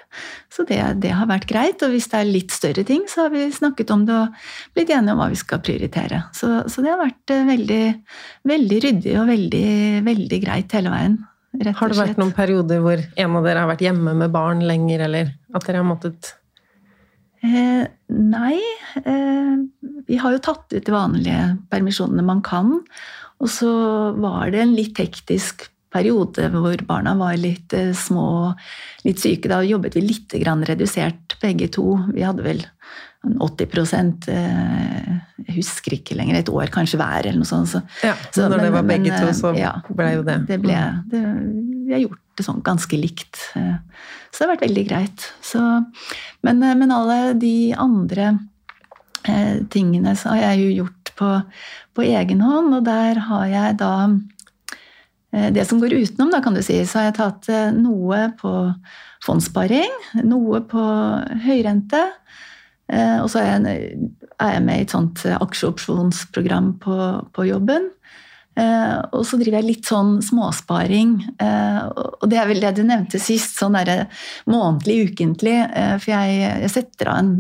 Så 0.53 0.67
det, 0.69 0.81
det, 1.05 1.13
har 1.17 1.29
vært 1.31 1.49
greit. 1.51 1.83
Og 1.87 1.95
hvis 1.95 2.11
det 2.13 2.21
er 2.21 2.31
litt 2.31 2.55
større 2.55 2.85
ting, 2.87 3.07
så 3.11 3.27
har 3.27 3.35
vi 3.35 3.47
snakket 3.55 3.93
om 3.95 4.05
det 4.09 4.17
og 4.17 4.43
blitt 4.77 4.93
enige 4.95 5.15
om 5.15 5.23
hva 5.23 5.31
vi 5.33 5.41
skal 5.41 5.63
prioritere. 5.65 6.25
Så, 6.37 6.53
så 6.71 6.85
det 6.85 6.93
har 6.93 7.01
vært 7.03 7.35
eh, 7.35 7.47
veldig, 7.49 7.85
veldig 8.51 8.83
ryddig 8.87 9.15
og 9.21 9.31
veldig, 9.31 9.71
veldig 10.11 10.43
greit 10.47 10.77
hele 10.79 10.95
veien. 10.95 11.21
Har 11.51 11.91
det 11.91 11.99
vært 11.99 12.21
noen 12.21 12.35
perioder 12.35 12.79
hvor 12.83 13.01
en 13.01 13.39
av 13.39 13.47
dere 13.47 13.65
har 13.65 13.73
vært 13.73 13.83
hjemme 13.83 14.13
med 14.15 14.31
barn 14.31 14.61
lenger, 14.63 15.09
eller 15.09 15.33
at 15.51 15.65
dere 15.67 15.81
har 15.83 15.89
måttet 15.89 16.37
Eh, 17.41 17.87
nei. 18.13 18.59
Eh, 19.05 19.57
vi 20.07 20.19
har 20.21 20.35
jo 20.35 20.43
tatt 20.45 20.73
ut 20.73 20.85
de 20.85 20.93
vanlige 20.93 21.45
permisjonene 21.73 22.25
man 22.27 22.43
kan. 22.45 22.81
Og 23.41 23.49
så 23.49 23.71
var 24.21 24.51
det 24.53 24.65
en 24.65 24.75
litt 24.77 24.99
hektisk 25.01 25.69
periode 25.91 26.47
hvor 26.55 26.83
barna 26.87 27.17
var 27.19 27.39
litt 27.41 27.73
små 27.75 27.95
små, 27.99 28.53
litt 29.07 29.23
syke. 29.23 29.51
Da 29.51 29.63
jobbet 29.67 29.97
vi 29.99 30.05
litt 30.05 30.37
redusert 30.69 31.39
begge 31.43 31.71
to. 31.73 31.97
Vi 32.15 32.23
hadde 32.23 32.45
vel 32.47 32.63
80 33.21 34.29
eh, 34.33 35.09
Jeg 35.45 35.57
husker 35.59 35.97
ikke 35.99 36.17
lenger. 36.17 36.39
Et 36.39 36.53
år 36.53 36.73
kanskje 36.73 37.01
hver, 37.01 37.27
eller 37.27 37.43
noe 37.43 37.49
sånt. 37.49 37.69
Så, 37.69 37.83
ja, 38.07 38.15
så 38.33 38.47
når 38.47 38.57
men, 38.57 38.65
det 38.65 38.73
var 38.77 38.87
begge 38.89 39.11
men, 39.11 39.27
to, 39.27 39.35
så 39.37 39.53
ja, 39.59 39.75
ble 39.89 40.13
jo 40.15 40.23
det. 40.25 40.39
det, 40.49 40.61
ble, 40.63 40.79
det 41.11 41.25
vi 41.91 41.97
har 41.97 42.05
gjort 42.07 42.23
det 42.39 42.47
sånn 42.47 42.63
ganske 42.65 43.01
likt. 43.01 43.43
Eh, 43.59 43.77
så 44.31 44.39
det 44.39 44.47
har 44.47 44.53
vært 44.55 44.67
veldig 44.69 44.87
greit. 44.89 45.27
Så, 45.45 45.65
men, 46.47 46.65
men, 46.65 46.95
alle 46.95 47.35
de 47.41 47.75
andre 47.77 48.33
eh, 49.29 49.61
tingene 49.73 50.17
så 50.17 50.33
har 50.33 50.45
jeg 50.47 50.65
jo 50.65 50.73
gjort 50.85 51.00
på, 51.21 51.31
på 51.97 52.07
egen 52.07 52.45
hånd. 52.45 52.75
Og 52.79 52.87
der 52.89 53.21
har 53.29 53.47
jeg 53.51 53.79
da 53.83 53.93
eh, 55.35 55.51
det 55.55 55.67
som 55.69 55.83
går 55.83 55.99
utenom, 55.99 56.33
da, 56.33 56.43
kan 56.45 56.57
du 56.57 56.63
si, 56.65 56.81
så 56.87 57.01
har 57.01 57.11
jeg 57.11 57.19
tatt 57.21 57.53
eh, 57.53 57.69
noe 57.77 58.31
på 58.41 58.55
fondssparing, 59.27 59.93
noe 60.25 60.63
på 60.69 60.87
høyrente. 61.45 62.03
Eh, 62.91 63.19
og 63.21 63.29
så 63.33 63.45
er 63.45 63.53
jeg, 63.53 64.65
med 64.65 64.77
i 64.79 64.85
et 64.87 64.93
sånt 64.93 65.27
aksjeopsjonsprogram 65.37 66.75
på, 66.81 66.99
på 67.37 67.49
jobben. 67.51 67.91
Og 68.61 69.23
så 69.25 69.39
driver 69.41 69.61
jeg 69.61 69.67
litt 69.67 69.89
sånn 69.89 70.19
småsparing. 70.25 71.13
Og 71.39 72.25
det 72.29 72.41
er 72.41 72.49
vel 72.49 72.59
det 72.61 72.73
du 72.77 72.81
nevnte 72.85 73.21
sist, 73.23 73.55
sånn 73.57 73.77
derre 73.79 74.09
månedlig, 74.51 75.13
ukentlig. 75.13 75.55
For 76.03 76.11
jeg, 76.11 76.41
jeg 76.67 76.73
setter 76.75 77.13
av 77.13 77.21
en 77.23 77.31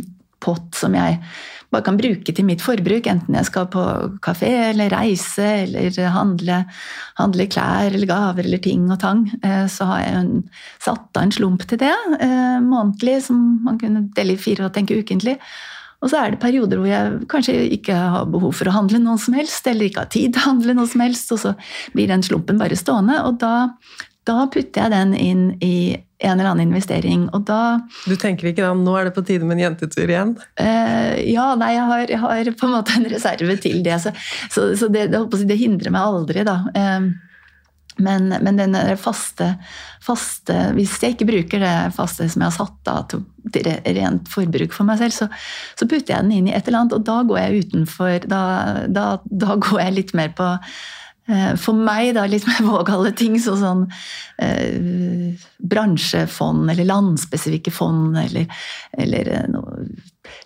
pott 0.41 0.79
som 0.79 0.95
jeg 0.97 1.19
bare 1.71 1.87
kan 1.87 1.99
bruke 1.99 2.35
til 2.35 2.47
mitt 2.47 2.63
forbruk, 2.65 3.07
enten 3.11 3.37
jeg 3.39 3.47
skal 3.49 3.69
på 3.71 3.83
kafé 4.25 4.51
eller 4.71 4.91
reise 4.93 5.47
eller 5.65 5.99
handle, 6.15 6.65
handle 7.21 7.47
klær 7.51 7.91
eller 7.93 8.11
gaver 8.11 8.47
eller 8.47 8.63
ting 8.63 8.89
og 8.91 9.01
tang. 9.03 9.27
Eh, 9.43 9.67
så 9.71 9.87
har 9.93 10.05
jeg 10.05 10.17
en, 10.21 10.33
satt 10.83 11.11
av 11.15 11.27
en 11.27 11.35
slump 11.35 11.67
til 11.71 11.83
det 11.83 11.93
eh, 11.93 12.59
månedlig, 12.65 13.21
som 13.29 13.61
man 13.67 13.79
kunne 13.81 14.09
dele 14.17 14.35
i 14.35 14.41
fire 14.41 14.67
og 14.67 14.75
tenke 14.75 14.99
ukentlig. 14.99 15.39
Og 16.01 16.09
så 16.09 16.17
er 16.17 16.33
det 16.33 16.41
perioder 16.41 16.81
hvor 16.81 16.89
jeg 16.89 17.25
kanskje 17.31 17.55
ikke 17.77 17.95
har 18.15 18.29
behov 18.33 18.55
for 18.57 18.71
å 18.71 18.75
handle 18.75 19.03
noe 19.03 19.21
som 19.21 19.37
helst, 19.37 19.67
eller 19.69 19.91
ikke 19.91 20.07
har 20.07 20.13
tid 20.13 20.33
til 20.33 20.43
å 20.43 20.51
handle 20.55 20.77
noe 20.79 20.89
som 20.89 21.05
helst, 21.05 21.33
og 21.35 21.43
så 21.43 21.53
blir 21.95 22.09
den 22.11 22.25
slumpen 22.25 22.61
bare 22.61 22.79
stående. 22.79 23.19
Og 23.29 23.37
da, 23.43 23.69
da 24.31 24.47
putter 24.53 24.87
jeg 24.87 24.95
den 24.95 25.17
inn 25.19 25.45
i 25.61 25.75
en 26.21 26.37
eller 26.37 26.51
annen 26.51 26.69
investering. 26.69 27.29
Og 27.35 27.47
da 27.49 27.81
Du 28.05 28.15
tenker 28.21 28.51
ikke 28.51 28.67
da 28.67 28.75
nå 28.77 28.97
er 28.99 29.09
det 29.09 29.17
på 29.17 29.25
tide 29.27 29.47
med 29.47 29.59
en 29.59 29.71
jentetur 29.71 30.05
igjen? 30.05 30.37
Uh, 30.61 31.17
ja, 31.25 31.49
nei, 31.61 31.73
jeg 31.77 31.89
har, 31.93 32.05
jeg 32.13 32.21
har, 32.25 32.53
på 32.61 32.69
en 32.69 32.77
måte 32.77 32.99
en 32.99 33.09
reserve 33.13 33.57
til 33.63 33.81
det. 33.87 33.97
Så, 34.05 34.13
så, 34.53 34.69
så 34.77 34.91
det, 34.93 35.09
det, 35.15 35.25
det, 35.49 35.59
hindrer 35.61 35.95
meg 35.95 36.05
aldri, 36.13 36.45
da. 36.47 36.61
Uh, 36.77 37.11
men, 38.01 38.31
men 38.41 38.57
den 38.57 38.77
faste, 38.97 39.55
faste, 40.05 40.55
Hvis 40.77 40.95
jeg 41.03 41.17
ikke 41.17 41.29
bruker 41.29 41.61
det 41.61 41.75
faste 41.97 42.29
som 42.31 42.45
jeg 42.45 42.53
har 42.53 42.57
satt 42.57 42.89
av 42.93 43.03
til, 43.11 43.69
rent 43.99 44.31
forbruk 44.31 44.73
for 44.77 44.89
meg 44.89 45.01
selv, 45.03 45.17
så, 45.17 45.29
så, 45.75 45.89
putter 45.89 46.15
jeg 46.15 46.25
den 46.25 46.37
inn 46.39 46.49
i 46.49 46.55
et 46.57 46.69
eller 46.69 46.85
annet, 46.85 46.97
og 46.97 47.05
da 47.09 47.21
går 47.29 47.43
jeg 47.43 47.67
utenfor 47.67 48.31
Da, 48.31 48.41
da, 48.89 49.07
da 49.25 49.59
går 49.61 49.85
jeg 49.85 49.97
litt 49.99 50.17
mer 50.17 50.33
på 50.37 50.49
for 51.61 51.77
meg, 51.77 52.15
da, 52.17 52.27
litt 52.31 52.47
mer 52.49 52.63
vågale 52.73 53.13
ting, 53.17 53.39
så 53.43 53.57
sånn 53.61 53.87
eh, 54.43 55.37
bransjefond 55.59 56.71
eller 56.73 56.89
landspesifikke 56.89 57.73
fond, 57.75 58.17
eller, 58.19 58.49
eller 58.99 59.35
eh, 59.37 59.47
noe, 59.53 59.85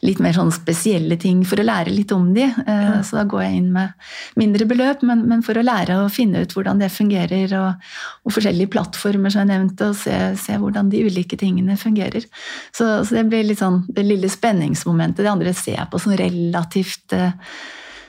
litt 0.04 0.20
mer 0.22 0.34
sånn 0.36 0.52
spesielle 0.54 1.16
ting 1.20 1.42
for 1.48 1.60
å 1.60 1.66
lære 1.66 1.92
litt 1.92 2.12
om 2.14 2.26
de. 2.36 2.46
Eh, 2.46 2.82
ja. 2.86 2.96
Så 3.06 3.18
da 3.18 3.24
går 3.28 3.44
jeg 3.44 3.60
inn 3.60 3.70
med 3.74 3.94
mindre 4.40 4.66
beløp, 4.70 5.04
men, 5.06 5.24
men, 5.30 5.44
for 5.46 5.58
å 5.58 5.64
lære 5.64 5.98
å 6.02 6.10
finne 6.12 6.44
ut 6.44 6.54
hvordan 6.54 6.82
det 6.82 6.90
fungerer, 6.94 7.54
og, 7.58 7.86
og 8.24 8.36
forskjellige 8.36 8.72
plattformer 8.74 9.32
som 9.32 9.44
jeg 9.44 9.52
nevnte, 9.52 9.90
og 9.92 9.98
se, 10.00 10.18
se, 10.40 10.58
hvordan 10.60 10.90
de 10.92 11.04
ulike 11.06 11.38
tingene 11.40 11.78
fungerer. 11.80 12.26
Så, 12.70 12.86
så, 13.04 13.10
det 13.16 13.26
blir 13.30 13.46
litt 13.46 13.62
sånn 13.62 13.82
det 13.88 14.06
lille 14.06 14.30
spenningsmomentet. 14.32 15.24
Det 15.24 15.32
andre 15.32 15.54
ser 15.56 15.78
jeg 15.80 15.90
på 15.92 16.02
som 16.02 16.16
relativt 16.18 17.16
eh, 17.16 17.32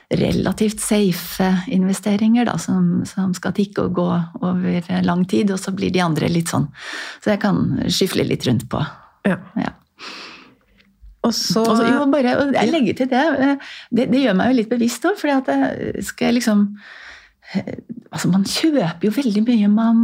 relativt 0.09 0.79
safe 0.79 1.47
investeringer 1.73 2.45
da, 2.45 2.57
som, 2.61 3.03
som, 3.09 3.33
skal 3.33 3.55
tikke 3.57 3.87
og 3.87 3.95
gå 3.97 4.09
over 4.41 4.91
lang 5.05 5.25
tid, 5.29 5.51
og 5.51 5.59
så 5.61 5.73
blir 5.75 5.93
de 5.93 6.03
andre 6.03 6.29
litt 6.29 6.51
sånn 6.53 6.67
Så 7.23 7.33
jeg 7.33 7.41
kan 7.41 7.63
skyfle 7.89 8.25
litt 8.27 8.45
rundt 8.45 8.67
på. 8.69 8.83
Ja. 9.25 9.39
ja. 9.57 9.73
Og 11.25 11.33
så 11.33 11.63
Også, 11.65 11.87
Jo, 11.89 12.03
bare 12.11 12.35
jeg 12.53 12.71
legger 12.73 12.99
til 13.01 13.09
det. 13.09 13.25
Det, 13.89 14.11
det 14.11 14.21
gjør 14.21 14.37
meg 14.37 14.51
jo 14.51 14.59
litt 14.59 14.69
bevisst 14.69 15.09
òg, 15.09 15.17
for 15.17 15.33
skal 16.05 16.29
jeg 16.29 16.39
liksom 16.41 16.69
Altså, 18.09 18.29
man 18.31 18.41
kjøper 18.47 19.03
jo 19.05 19.11
veldig 19.13 19.41
mye 19.45 19.67
man 19.69 19.99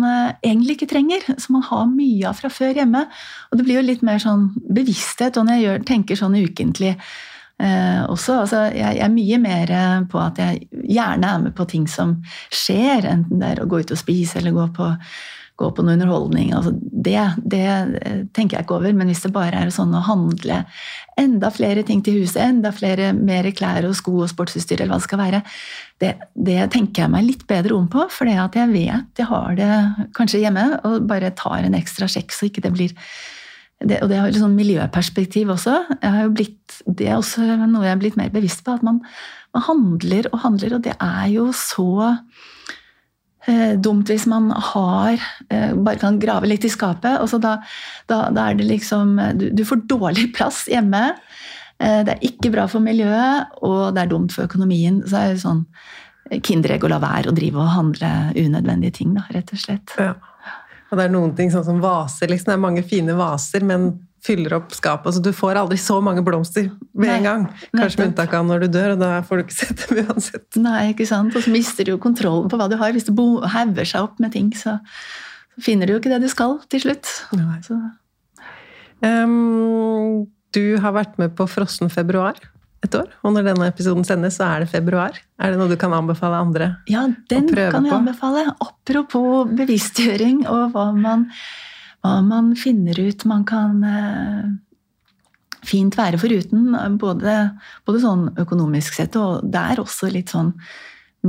egentlig 0.45 0.75
ikke 0.75 0.91
trenger, 0.91 1.23
som 1.41 1.55
man 1.57 1.63
har 1.65 1.87
mye 1.89 2.27
av 2.29 2.37
fra 2.37 2.51
før 2.53 2.77
hjemme. 2.77 3.01
Og 3.49 3.57
det 3.57 3.65
blir 3.65 3.79
jo 3.79 3.85
litt 3.87 4.03
mer 4.05 4.21
sånn 4.21 4.49
bevissthet. 4.61 5.39
Og 5.39 5.47
når 5.47 5.57
jeg 5.57 5.63
gjør, 5.65 5.85
tenker 5.87 6.19
sånn 6.19 6.37
ukentlig 6.37 6.91
eh, 7.61 8.01
også. 8.09 8.39
Altså, 8.43 8.63
jeg, 8.75 8.97
jeg, 8.97 9.03
er 9.05 9.13
mye 9.13 9.41
mer 9.41 9.75
på 10.11 10.21
at 10.21 10.41
jeg 10.41 10.63
gjerne 10.71 11.35
er 11.35 11.43
med 11.45 11.55
på 11.57 11.67
ting 11.69 11.85
som 11.89 12.17
skjer, 12.49 13.07
enten 13.09 13.41
det 13.41 13.53
er 13.53 13.61
å 13.63 13.69
gå 13.69 13.83
ut 13.83 13.93
og 13.93 14.01
spise 14.01 14.41
eller 14.41 14.55
gå 14.55 14.67
på, 14.75 14.89
gå 15.61 15.69
på 15.75 15.85
noe 15.85 15.95
underholdning. 15.97 16.51
Altså, 16.57 16.73
det, 16.75 17.17
det, 17.53 17.65
tenker 18.35 18.57
jeg 18.57 18.65
ikke 18.65 18.77
over, 18.79 18.95
men 18.97 19.11
hvis 19.11 19.23
det 19.25 19.33
bare 19.35 19.63
er 19.63 19.73
sånn 19.73 19.93
å 19.97 20.03
handle 20.05 20.63
enda 21.19 21.51
flere 21.53 21.83
ting 21.87 22.01
til 22.05 22.21
huset, 22.21 22.41
enda 22.43 22.71
flere 22.75 23.11
mer 23.17 23.49
klær 23.55 23.85
og 23.89 23.95
sko 23.97 24.21
og 24.23 24.31
sportsutstyr, 24.31 24.81
eller 24.81 24.95
hva 24.95 25.01
det 25.01 25.09
skal 25.09 25.21
være, 25.21 25.43
det, 26.01 26.13
det 26.49 26.61
tenker 26.73 27.05
jeg 27.05 27.13
meg 27.13 27.27
litt 27.27 27.45
bedre 27.49 27.77
om 27.77 27.89
på, 27.91 28.07
for 28.13 28.29
jeg 28.29 28.71
vet 28.73 29.21
jeg 29.21 29.29
har 29.29 29.59
det 29.59 29.75
kanskje 30.17 30.41
hjemme, 30.45 30.65
og 30.87 31.05
bare 31.09 31.35
tar 31.37 31.61
en 31.65 31.77
ekstra 31.77 32.09
sjekk 32.09 32.33
så 32.33 32.49
ikke 32.49 32.65
det 32.65 32.73
blir 32.75 32.97
det, 33.87 33.99
og 34.03 34.09
det 34.11 34.19
har 34.19 34.29
et 34.29 34.39
sånn 34.39 34.57
miljøperspektiv 34.57 35.51
også. 35.55 35.75
Jo 36.03 36.31
blitt, 36.35 36.81
det 36.85 37.09
er 37.09 37.17
også 37.17 37.45
noe 37.65 37.85
jeg 37.87 37.95
er 37.95 38.01
blitt 38.01 38.17
mer 38.19 38.33
bevisst 38.33 38.63
på. 38.65 38.75
At 38.77 38.85
man, 38.85 39.01
man 39.55 39.65
handler 39.67 40.29
og 40.31 40.41
handler, 40.45 40.77
og 40.77 40.83
det 40.85 40.95
er 40.97 41.29
jo 41.33 41.47
så 41.55 41.91
eh, 43.49 43.77
dumt 43.81 44.11
hvis 44.11 44.27
man 44.29 44.51
har 44.51 45.15
eh, 45.49 45.73
Bare 45.73 46.01
kan 46.01 46.19
grave 46.21 46.49
litt 46.49 46.67
i 46.67 46.73
skapet. 46.73 47.19
og 47.19 47.29
så 47.31 47.41
da, 47.41 47.57
da, 48.11 48.27
da 48.33 48.49
er 48.49 48.59
det 48.59 48.69
liksom 48.69 49.17
du, 49.39 49.49
du, 49.49 49.65
får 49.67 49.85
dårlig 49.89 50.29
plass 50.37 50.65
hjemme. 50.71 51.09
Eh, 51.81 52.01
det 52.05 52.17
er 52.17 52.29
ikke 52.31 52.53
bra 52.53 52.67
for 52.71 52.83
miljøet, 52.83 53.57
og 53.65 53.95
det 53.95 54.05
er 54.05 54.13
dumt 54.13 54.35
for 54.35 54.49
økonomien. 54.49 55.01
Så 55.07 55.21
er 55.21 55.33
det 55.33 55.45
sånn 55.45 55.65
kinderegg 56.31 56.85
å 56.85 56.91
la 56.91 56.99
være 57.01 57.31
å 57.31 57.35
drive 57.35 57.59
og 57.59 57.73
handle 57.75 58.11
unødvendige 58.37 59.01
ting, 59.01 59.15
da, 59.17 59.25
rett 59.33 59.51
og 59.51 59.59
slett. 59.59 59.95
Ja. 59.99 60.13
Og 60.91 60.99
det 60.99 61.07
er 61.07 61.13
noen 61.13 61.33
ting 61.37 61.51
sånn 61.53 61.63
som 61.63 61.79
vaser, 61.83 62.27
liksom. 62.31 62.51
Det 62.51 62.57
er 62.57 62.65
mange 62.65 62.83
fine 62.83 63.15
vaser, 63.15 63.63
men 63.67 63.93
fyller 64.21 64.53
opp 64.59 64.73
skapet. 64.75 65.15
Så 65.15 65.23
du 65.23 65.31
får 65.33 65.57
aldri 65.61 65.79
så 65.81 65.97
mange 66.03 66.23
blomster 66.25 66.67
ved 66.93 67.13
en 67.15 67.27
gang. 67.27 67.47
Kanskje 67.71 68.01
med 68.01 68.11
unntak 68.11 68.35
av 68.37 68.45
når 68.45 68.65
du 68.65 68.67
dør, 68.75 68.93
og 68.95 69.01
da 69.01 69.11
får 69.25 69.39
du 69.39 69.45
ikke 69.45 69.57
sett 69.61 69.83
dem 69.85 70.03
uansett. 70.03 70.47
Nei, 70.61 70.91
ikke 70.91 71.07
sant. 71.09 71.35
Og 71.37 71.45
så 71.45 71.53
mister 71.53 71.87
du 71.87 71.95
jo 71.95 72.01
kontrollen 72.03 72.51
på 72.51 72.59
hva 72.59 72.69
du 72.71 72.77
har. 72.81 72.93
Hvis 72.93 73.07
det 73.07 73.15
hauger 73.55 73.87
seg 73.87 74.05
opp 74.05 74.21
med 74.21 74.35
ting, 74.35 74.51
så, 74.57 74.77
så, 75.55 75.65
finner 75.65 75.87
du 75.87 75.95
jo 75.95 76.03
ikke 76.03 76.13
det 76.13 76.21
du 76.25 76.29
skal 76.31 76.59
til 76.71 76.85
slutt. 76.85 77.09
Um, 79.01 80.27
du 80.53 80.65
har 80.83 80.93
vært 80.93 81.17
med 81.21 81.33
på 81.39 81.47
Frossen 81.49 81.89
februar 81.89 82.37
et 82.81 82.97
år. 82.97 83.11
Og 83.21 83.35
når 83.35 83.51
denne 83.51 83.69
episoden 83.69 84.05
sendes, 84.07 84.39
så 84.39 84.47
er 84.47 84.63
det 84.63 84.71
februar. 84.71 85.17
Er 85.41 85.53
det 85.53 85.59
noe 85.59 85.69
du 85.69 85.77
kan 85.79 85.93
anbefale 85.93 86.39
andre 86.41 86.71
ja, 86.89 87.05
den 87.29 87.49
å 87.49 87.53
prøve 87.53 87.75
kan 87.75 87.87
jeg 87.87 87.97
anbefale. 87.97 88.45
Apropos 88.65 89.51
bevisstgjøring 89.59 90.43
og 90.49 90.75
hva 90.75 90.87
man, 90.97 91.27
hva 92.01 92.17
man 92.25 92.51
finner 92.59 92.97
ut 92.97 93.25
man 93.29 93.45
kan 93.49 93.85
eh, 93.85 94.51
fint 95.67 95.97
være 95.97 96.19
foruten. 96.21 96.71
Både, 97.01 97.37
både 97.85 98.03
sånn 98.03 98.27
økonomisk 98.41 98.97
sett, 98.97 99.17
og 99.19 99.45
det 99.45 99.65
er 99.73 99.83
også 99.83 100.09
litt 100.13 100.33
sånn 100.33 100.55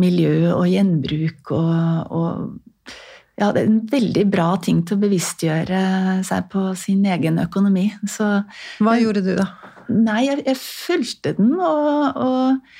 miljø 0.01 0.55
og 0.55 0.65
gjenbruk 0.73 1.51
og, 1.53 2.13
og 2.17 2.61
ja, 3.41 3.49
det 3.53 3.63
er 3.63 3.69
en 3.69 3.81
veldig 3.91 4.23
bra 4.31 4.53
ting 4.63 4.83
til 4.87 4.99
å 4.99 5.03
bevisstgjøre 5.03 5.83
seg 6.27 6.49
på 6.53 6.65
sin 6.79 7.05
egen 7.09 7.41
økonomi. 7.43 7.89
Så, 8.09 8.29
Hva 8.85 8.97
gjorde 9.01 9.25
du, 9.25 9.33
da? 9.39 9.49
Nei, 9.91 10.25
jeg, 10.29 10.43
jeg 10.47 10.59
fulgte 10.61 11.35
den, 11.39 11.53
og, 11.59 12.19
og, 12.23 12.73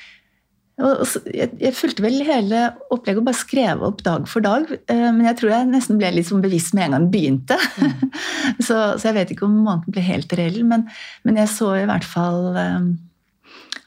og 0.83 1.15
jeg, 1.29 1.51
jeg, 1.61 1.73
fulgte 1.77 2.05
vel 2.05 2.19
hele 2.25 2.65
opplegget 2.93 3.21
og 3.21 3.27
bare 3.27 3.39
skrev 3.39 3.85
opp 3.85 4.03
dag 4.05 4.27
for 4.29 4.45
dag. 4.45 4.69
Eh, 4.91 5.07
men 5.09 5.23
jeg 5.27 5.39
tror 5.39 5.53
jeg 5.53 5.71
nesten 5.71 6.01
ble 6.01 6.11
litt 6.15 6.29
sånn 6.29 6.43
bevisst 6.43 6.75
med 6.77 6.87
en 6.87 6.97
gang 6.97 7.07
den 7.07 7.13
begynte. 7.13 7.57
Mm. 7.77 8.13
så, 8.67 8.77
så, 8.97 9.09
jeg 9.09 9.17
vet 9.19 9.33
ikke 9.35 9.47
om 9.49 9.57
måneden 9.65 9.95
ble 9.95 10.05
helt 10.05 10.37
reell, 10.39 10.61
men, 10.67 10.87
men 11.27 11.41
jeg 11.41 11.51
så 11.53 11.73
i 11.81 11.87
hvert 11.89 12.07
fall 12.07 12.53
um, 12.55 12.93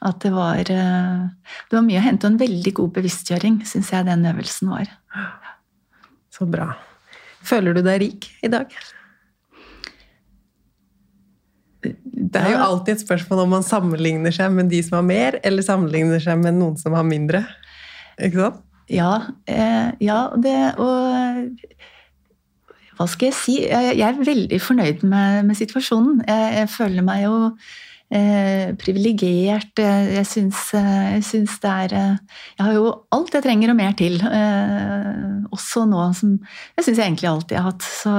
at 0.07 0.19
det 0.21 0.33
var, 0.35 0.61
uh, 0.61 1.55
det 1.69 1.79
var 1.79 1.87
mye 1.87 2.01
å 2.01 2.05
hente, 2.05 2.27
og 2.27 2.35
en 2.35 2.43
veldig 2.43 2.75
god 2.81 2.93
bevisstgjøring, 2.99 3.63
syns 3.67 3.93
jeg 3.95 4.09
den 4.09 4.27
øvelsen 4.29 4.75
var. 4.75 4.93
Så 6.33 6.45
bra. 6.49 6.75
Føler 7.47 7.77
du 7.77 7.81
deg 7.85 8.01
rik 8.03 8.29
i 8.45 8.51
dag? 8.51 8.71
Det 12.37 12.51
er 12.51 12.55
jo 12.55 12.63
alltid 12.67 12.93
et 12.93 13.03
spørsmål 13.03 13.43
om 13.43 13.55
man 13.57 13.65
sammenligner 13.65 14.33
seg 14.35 14.53
med 14.53 14.69
de 14.71 14.81
som 14.85 14.99
har 14.99 15.07
mer, 15.07 15.39
eller 15.47 15.65
sammenligner 15.65 16.21
seg 16.23 16.39
med 16.41 16.57
noen 16.59 16.77
som 16.79 16.95
har 16.97 17.05
mindre. 17.07 17.43
Ikke 18.17 18.45
sant? 18.45 18.63
Ja, 18.87 19.13
eh, 19.51 19.89
ja 19.99 20.19
det 20.39 20.55
Og 20.79 21.49
hva 22.97 23.05
skal 23.05 23.29
jeg 23.29 23.37
si? 23.37 23.55
Jeg, 23.61 23.99
er 24.01 24.23
veldig 24.25 24.57
fornøyd 24.63 25.03
med, 25.05 25.43
med 25.45 25.57
situasjonen. 25.59 26.23
Jeg, 26.25 26.53
jeg, 26.55 26.69
føler 26.73 27.05
meg 27.05 27.27
jo 27.27 27.35
eh, 28.13 28.73
privilegert. 28.79 29.79
Eh, 29.81 30.13
jeg 30.17 30.27
syns, 30.29 31.57
det 31.63 31.71
er 31.71 31.95
eh, 31.97 32.39
Jeg 32.57 32.65
har 32.65 32.73
jo 32.77 32.87
alt 33.15 33.35
jeg 33.35 33.45
trenger 33.45 33.73
og 33.73 33.79
mer 33.79 33.93
til. 33.99 34.17
Eh, 34.21 35.45
også 35.53 35.85
nå 35.89 36.07
som 36.17 36.37
Jeg 36.77 36.85
syns 36.85 36.97
jeg 36.97 37.05
egentlig 37.05 37.29
alltid 37.31 37.59
har 37.59 37.69
hatt. 37.71 37.83
Så, 37.85 38.15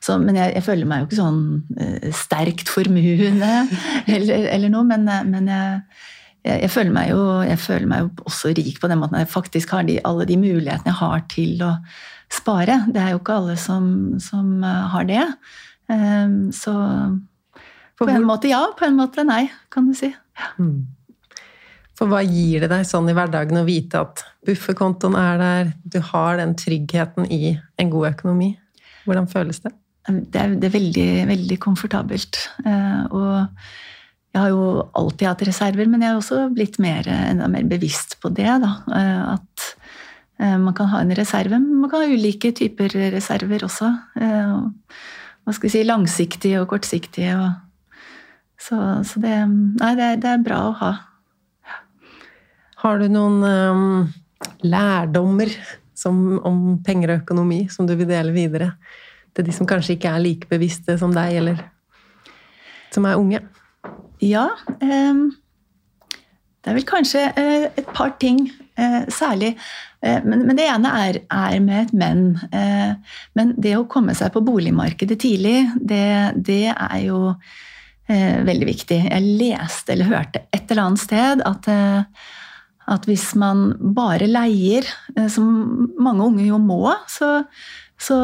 så, 0.00 0.18
men 0.22 0.38
jeg, 0.38 0.54
jeg, 0.56 0.66
føler 0.66 0.88
meg 0.88 1.02
jo 1.02 1.08
ikke 1.08 1.20
sånn 1.20 1.42
eh, 1.78 2.10
sterkt 2.16 2.72
formuende 2.72 3.54
eller, 4.16 4.50
eller, 4.54 4.72
noe, 4.72 4.86
men, 4.88 5.08
men 5.30 5.52
jeg, 5.52 5.80
jeg, 6.46 6.72
føler 6.72 6.94
meg 6.94 7.12
jo, 7.12 7.22
jeg 7.46 7.62
føler 7.62 7.90
meg 7.90 8.04
jo 8.04 8.26
også 8.30 8.52
rik 8.56 8.80
på 8.82 8.90
den 8.90 9.00
måten 9.02 9.18
jeg 9.20 9.32
faktisk 9.32 9.74
har 9.74 9.86
de, 9.88 10.00
alle 10.06 10.28
de 10.28 10.38
mulighetene 10.40 10.92
jeg 10.92 11.00
har 11.02 11.24
til 11.32 11.64
å 11.66 11.72
spare. 12.32 12.82
Det 12.90 13.00
er 13.02 13.14
jo 13.14 13.22
ikke 13.22 13.38
alle 13.38 13.54
som, 13.60 13.88
som 14.22 14.62
har 14.66 15.06
det. 15.06 15.22
Så 16.56 16.72
på 17.96 18.08
en 18.12 18.26
måte 18.28 18.50
ja, 18.50 18.62
på 18.76 18.84
en 18.86 18.98
måte 18.98 19.24
nei, 19.24 19.46
kan 19.72 19.88
du 19.88 19.96
si. 19.96 20.10
Ja. 20.36 20.52
Mm. 20.60 20.84
For 21.96 22.12
hva 22.12 22.20
gir 22.26 22.60
det 22.60 22.68
deg 22.68 22.84
sånn 22.84 23.08
i 23.08 23.14
hverdagen 23.16 23.56
å 23.56 23.64
vite 23.64 24.02
at 24.04 24.22
bufferkontoen 24.44 25.16
er 25.16 25.40
der, 25.40 25.72
du 25.80 25.98
har 26.12 26.36
den 26.42 26.52
tryggheten 26.58 27.28
i 27.32 27.56
en 27.80 27.92
god 27.92 28.10
økonomi? 28.12 28.52
Hvordan 29.06 29.28
føles 29.30 29.62
det? 29.64 29.72
Det 30.06 30.38
er, 30.38 30.54
det 30.60 30.68
er 30.68 30.74
veldig, 30.76 31.08
veldig 31.32 31.58
komfortabelt. 31.62 32.38
Eh, 32.68 33.00
og 33.08 33.48
jeg 34.36 34.42
har 34.42 34.52
jo 34.52 34.68
alltid 34.98 35.28
hatt 35.30 35.46
reserver, 35.48 35.88
men 35.88 36.04
jeg 36.04 36.12
har 36.12 36.20
også 36.20 36.42
blitt 36.54 36.76
mer, 36.82 37.08
enda 37.08 37.48
mer 37.50 37.64
bevisst 37.66 38.18
på 38.20 38.30
det. 38.36 38.50
Da. 38.62 38.72
Eh, 38.92 39.22
at 39.32 39.68
eh, 40.44 40.56
man 40.62 40.76
kan 40.76 40.92
ha 40.92 41.00
en 41.00 41.16
reserve, 41.16 41.56
men 41.56 41.80
man 41.80 41.90
kan 41.90 42.04
ha 42.04 42.12
ulike 42.12 42.52
typer 42.60 42.92
reserver 43.16 43.64
også. 43.66 43.88
Hva 44.14 45.54
skal 45.54 45.70
vi 45.70 45.74
si, 45.78 45.86
langsiktige 45.86 46.60
og 46.60 46.68
kortsiktige. 46.74 47.38
og 47.40 47.65
så, 48.60 48.78
så 49.04 49.20
det, 49.22 49.34
nei, 49.80 49.92
det, 49.98 50.12
det, 50.22 50.32
er 50.32 50.44
bra 50.44 50.60
å 50.68 50.76
ha. 50.80 50.92
Har 52.82 53.00
du 53.00 53.08
noen 53.12 53.40
um, 53.44 54.06
lærdommer 54.64 55.52
som, 55.96 56.38
om 56.46 56.78
penger 56.84 57.14
og 57.14 57.24
økonomi 57.24 57.64
som 57.72 57.88
du 57.88 57.94
vil 57.96 58.08
dele 58.08 58.34
videre 58.34 58.74
til 59.36 59.46
de 59.46 59.54
som 59.54 59.68
kanskje 59.68 59.96
ikke 59.96 60.12
er 60.12 60.24
like 60.24 60.48
bevisste 60.48 60.96
som 61.00 61.12
deg, 61.14 61.40
eller 61.42 61.64
som 62.94 63.08
er 63.08 63.20
unge? 63.20 63.42
Ja. 64.24 64.48
Um, 64.80 65.28
det 66.64 66.72
er 66.72 66.78
vel 66.80 66.88
kanskje 66.88 67.26
uh, 67.36 67.68
et 67.78 67.92
par 67.94 68.16
ting 68.20 68.40
uh, 68.80 69.04
særlig. 69.12 69.52
Uh, 70.00 70.18
men, 70.24 70.46
men, 70.48 70.56
det 70.58 70.66
ene 70.70 70.92
er, 71.04 71.20
er 71.30 71.60
med 71.62 71.84
et 71.84 71.94
men. 71.96 72.26
men 73.36 73.54
det 73.60 73.76
å 73.76 73.86
komme 73.90 74.16
seg 74.16 74.32
på 74.34 74.44
boligmarkedet 74.44 75.20
tidlig, 75.20 75.58
det, 75.76 76.34
det 76.48 76.64
er 76.72 77.00
jo 77.04 77.36
eh, 78.12 78.42
veldig 78.46 78.68
viktig. 78.68 78.98
Jeg 79.08 79.38
leste 79.40 79.94
eller 79.94 80.10
hørte 80.10 80.44
et 80.54 80.70
eller 80.70 80.88
annet 80.88 81.02
sted 81.02 81.42
at, 81.46 81.68
eh, 81.70 82.28
at 82.92 83.08
hvis 83.08 83.28
man 83.38 83.68
bare 83.96 84.28
leier, 84.30 84.86
eh, 85.16 85.28
som 85.32 85.90
mange 85.98 86.26
unge 86.26 86.46
jo 86.48 86.60
må, 86.62 86.94
så, 87.10 87.30
så 87.98 88.16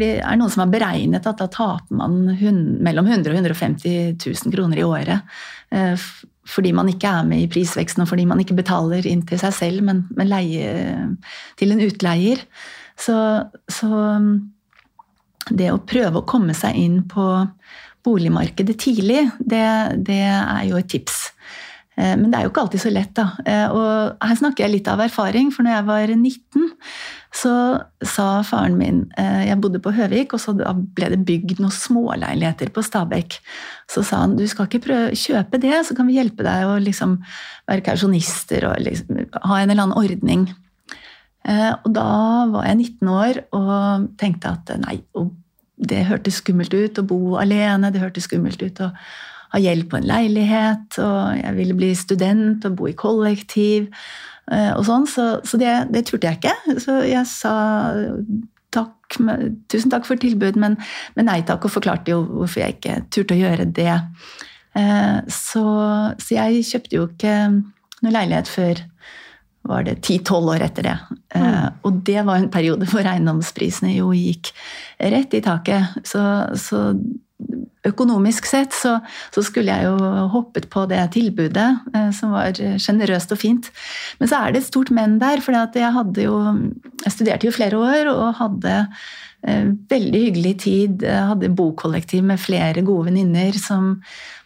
de, 0.00 0.12
er 0.18 0.30
det 0.30 0.38
noen 0.40 0.52
som 0.52 0.64
har 0.64 0.74
beregnet 0.74 1.26
at 1.30 1.42
da 1.42 1.48
taper 1.52 1.98
man 2.02 2.36
hun, 2.40 2.62
mellom 2.84 3.10
100 3.10 3.30
og 3.30 3.40
150 3.42 4.16
000 4.24 4.54
kroner 4.54 4.80
i 4.80 4.86
året. 4.86 5.36
Eh, 5.74 6.08
fordi 6.44 6.74
man 6.76 6.90
ikke 6.92 7.08
er 7.08 7.28
med 7.28 7.40
i 7.40 7.48
prisveksten, 7.48 8.02
og 8.04 8.10
fordi 8.10 8.26
man 8.28 8.42
ikke 8.42 8.56
betaler 8.58 9.06
inn 9.08 9.22
til 9.24 9.40
seg 9.40 9.54
selv, 9.56 9.84
men, 9.86 10.02
men 10.12 10.28
leier 10.28 11.06
til 11.56 11.72
en 11.72 11.80
utleier. 11.80 12.42
Så, 13.00 13.14
så 13.72 13.88
det 15.50 15.70
å 15.72 15.80
prøve 15.88 16.20
å 16.20 16.28
komme 16.28 16.54
seg 16.56 16.76
inn 16.78 16.98
på 17.10 17.24
boligmarkedet 18.04 18.76
tidlig, 18.80 19.28
det, 19.38 19.64
det 20.06 20.22
er 20.28 20.64
jo 20.68 20.80
et 20.80 20.90
tips. 20.92 21.22
Eh, 21.94 22.14
men 22.18 22.30
det 22.30 22.38
er 22.38 22.46
jo 22.46 22.50
ikke 22.50 22.64
alltid 22.64 22.82
så 22.82 22.92
lett, 22.92 23.12
da. 23.14 23.26
Eh, 23.46 23.66
og 23.70 24.24
her 24.24 24.38
snakker 24.38 24.64
jeg 24.64 24.72
litt 24.72 24.90
av 24.90 25.02
erfaring, 25.04 25.52
for 25.54 25.66
når 25.66 25.76
jeg 25.76 25.86
var 25.90 26.14
19, 26.14 26.64
så 27.34 27.52
sa 28.06 28.26
faren 28.46 28.76
min 28.78 29.00
eh, 29.18 29.44
Jeg 29.48 29.58
bodde 29.62 29.80
på 29.82 29.92
Høvik, 29.94 30.34
og 30.34 30.42
så 30.42 30.54
ble 30.54 31.12
det 31.12 31.22
bygd 31.26 31.62
noen 31.62 31.74
småleiligheter 31.74 32.72
på 32.74 32.82
Stabekk. 32.84 33.38
Så 33.90 34.02
sa 34.06 34.24
han 34.24 34.36
du 34.38 34.44
skal 34.50 34.68
ikke 34.68 34.82
prøve 34.88 35.14
kjøpe 35.18 35.62
det, 35.62 35.76
så 35.86 35.96
kan 35.96 36.10
vi 36.10 36.18
hjelpe 36.18 36.46
deg 36.46 36.66
å 36.66 36.76
liksom 36.82 37.20
være 37.70 37.86
kausjonister 37.86 38.68
og 38.70 38.82
liksom, 38.82 39.24
ha 39.46 39.60
en 39.60 39.70
eller 39.70 39.86
annen 39.86 39.98
ordning. 39.98 40.48
Og 41.44 41.90
da 41.92 42.10
var 42.48 42.64
jeg 42.70 42.78
19 42.96 43.08
år 43.12 43.38
og 43.52 44.06
tenkte 44.16 44.54
at 44.54 44.70
nei, 44.80 44.94
å 45.12 45.26
det 45.76 46.04
hørtes 46.08 46.40
skummelt 46.42 46.74
ut 46.74 46.98
å 47.00 47.06
bo 47.06 47.20
alene, 47.40 47.90
det 47.92 48.02
hørtes 48.02 48.28
skummelt 48.28 48.62
ut 48.62 48.82
å 48.84 48.90
ha 49.54 49.60
gjeld 49.62 49.88
på 49.90 49.98
en 49.98 50.06
leilighet, 50.08 50.98
og 51.02 51.38
jeg 51.38 51.56
ville 51.58 51.76
bli 51.78 51.90
student 51.98 52.64
og 52.66 52.78
bo 52.78 52.88
i 52.90 52.96
kollektiv 52.98 53.86
eh, 54.50 54.72
og 54.74 54.82
sånn, 54.88 55.06
så, 55.10 55.28
så 55.46 55.60
det, 55.60 55.74
det, 55.94 56.06
turte 56.08 56.30
jeg 56.30 56.40
ikke. 56.40 56.78
Så 56.82 56.98
jeg 57.06 57.22
sa 57.30 57.54
takk, 58.74 59.20
tusen 59.70 59.92
takk 59.92 60.08
for 60.08 60.18
tilbud, 60.18 60.58
men, 60.58 60.74
men, 61.14 61.28
nei 61.30 61.40
takk, 61.46 61.66
og 61.66 61.76
forklarte 61.76 62.14
jo 62.14 62.24
hvorfor 62.26 62.64
jeg 62.64 62.78
ikke 62.78 62.98
turte 63.14 63.36
å 63.36 63.42
gjøre 63.44 63.68
det. 63.78 63.94
Eh, 64.74 65.20
så, 65.30 65.64
så 66.18 66.38
jeg 66.38 66.66
kjøpte 66.72 66.98
jo 66.98 67.06
ikke 67.12 67.36
noe 67.54 68.14
leilighet 68.14 68.50
før 68.50 68.82
var 69.64 69.84
det 69.86 70.00
ti-tolv 70.04 70.54
år 70.54 70.66
etter 70.66 70.88
det. 70.88 70.96
Mm. 71.34 71.42
Uh, 71.42 71.68
og 71.88 72.00
det 72.06 72.20
var 72.26 72.40
en 72.40 72.50
periode 72.52 72.88
hvor 72.90 73.06
eiendomsprisene 73.08 73.94
jo 73.96 74.12
gikk 74.16 74.52
rett 75.00 75.36
i 75.36 75.42
taket. 75.44 75.94
Så, 76.06 76.22
så 76.60 76.90
økonomisk 77.84 78.46
sett 78.48 78.72
så, 78.76 78.96
så, 79.34 79.42
skulle 79.44 79.74
jeg 79.74 79.88
jo 79.88 80.28
hoppet 80.32 80.68
på 80.72 80.86
det 80.90 81.02
tilbudet, 81.16 81.66
eh, 81.94 82.08
som 82.16 82.32
var 82.34 82.56
sjenerøst 82.56 83.34
og 83.34 83.40
fint. 83.40 83.70
Men 84.20 84.30
så 84.30 84.40
er 84.40 84.54
det 84.54 84.62
et 84.62 84.70
stort 84.70 84.92
men 84.94 85.18
der, 85.20 85.42
for 85.44 85.56
jeg 85.56 85.92
hadde 85.98 86.24
jo 86.24 86.40
Jeg 87.04 87.12
studerte 87.12 87.46
jo 87.46 87.52
flere 87.52 87.76
år 87.76 88.08
og 88.08 88.38
hadde 88.38 88.74
eh, 89.44 89.66
veldig 89.90 90.22
hyggelig 90.28 90.54
tid. 90.64 91.02
Jeg 91.04 91.28
hadde 91.32 91.52
bokollektiv 91.52 92.24
med 92.24 92.40
flere 92.40 92.82
gode 92.86 93.10
venninner 93.10 93.52
som 93.60 93.98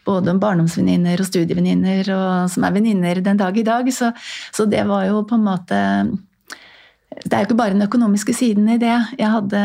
både 0.09 0.33
om 0.33 0.41
barndomsvenninner 0.43 1.21
og 1.21 1.29
studievenninner, 1.29 2.09
som 2.49 2.65
er 2.65 2.75
venninner 2.75 3.21
den 3.25 3.41
dag 3.41 3.57
i 3.61 3.67
dag. 3.67 3.93
Så, 3.95 4.11
så 4.57 4.67
det 4.71 4.87
var 4.89 5.05
jo 5.11 5.23
på 5.29 5.39
en 5.39 5.47
måte 5.47 5.83
det 7.19 7.35
er 7.35 7.43
jo 7.43 7.49
ikke 7.49 7.59
bare 7.59 7.75
den 7.75 7.87
økonomiske 7.87 8.35
siden 8.37 8.69
i 8.71 8.79
det. 8.79 8.95
Jeg 9.19 9.33
hadde 9.33 9.61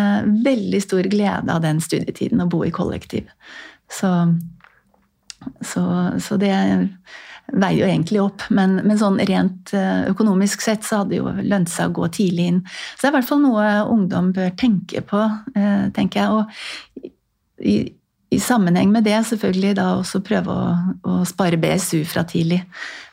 veldig 0.46 0.80
stor 0.82 1.08
glede 1.12 1.54
av 1.54 1.62
den 1.64 1.82
studietiden, 1.84 2.42
å 2.42 2.50
bo 2.50 2.64
i 2.66 2.72
kollektiv. 2.74 3.28
Så, 3.92 4.10
så, 5.62 5.84
så 6.24 6.38
det 6.42 6.54
veier 7.52 7.82
jo 7.82 7.90
egentlig 7.90 8.22
opp. 8.24 8.46
Men, 8.54 8.80
men, 8.82 8.98
sånn 9.00 9.20
rent 9.28 9.74
eh, 9.76 10.06
økonomisk 10.12 10.64
sett 10.66 10.88
så 10.88 11.02
hadde 11.02 11.14
det 11.14 11.20
jo 11.22 11.34
lønt 11.52 11.72
seg 11.72 11.92
å 11.92 11.98
gå 12.00 12.10
tidlig 12.16 12.48
inn. 12.52 12.62
Så 12.96 13.04
det 13.04 13.10
er 13.10 13.14
i 13.14 13.18
hvert 13.20 13.30
fall 13.30 13.44
noe 13.44 13.68
ungdom 13.92 14.32
bør 14.36 14.56
tenke 14.60 15.04
på, 15.06 15.26
eh, 15.54 15.90
tenker 15.96 16.24
jeg. 16.24 16.40
Og 16.40 17.12
i, 17.64 17.78
i 18.34 18.40
sammenheng 18.42 18.92
med 18.94 19.06
det 19.08 19.20
selvfølgelig 19.30 19.76
da 19.80 19.88
også 20.00 20.24
prøve 20.26 20.54
å, 20.54 20.68
å 21.08 21.22
spare 21.30 21.60
BSU 21.62 22.04
fra 22.10 22.26
tidlig. 22.28 22.62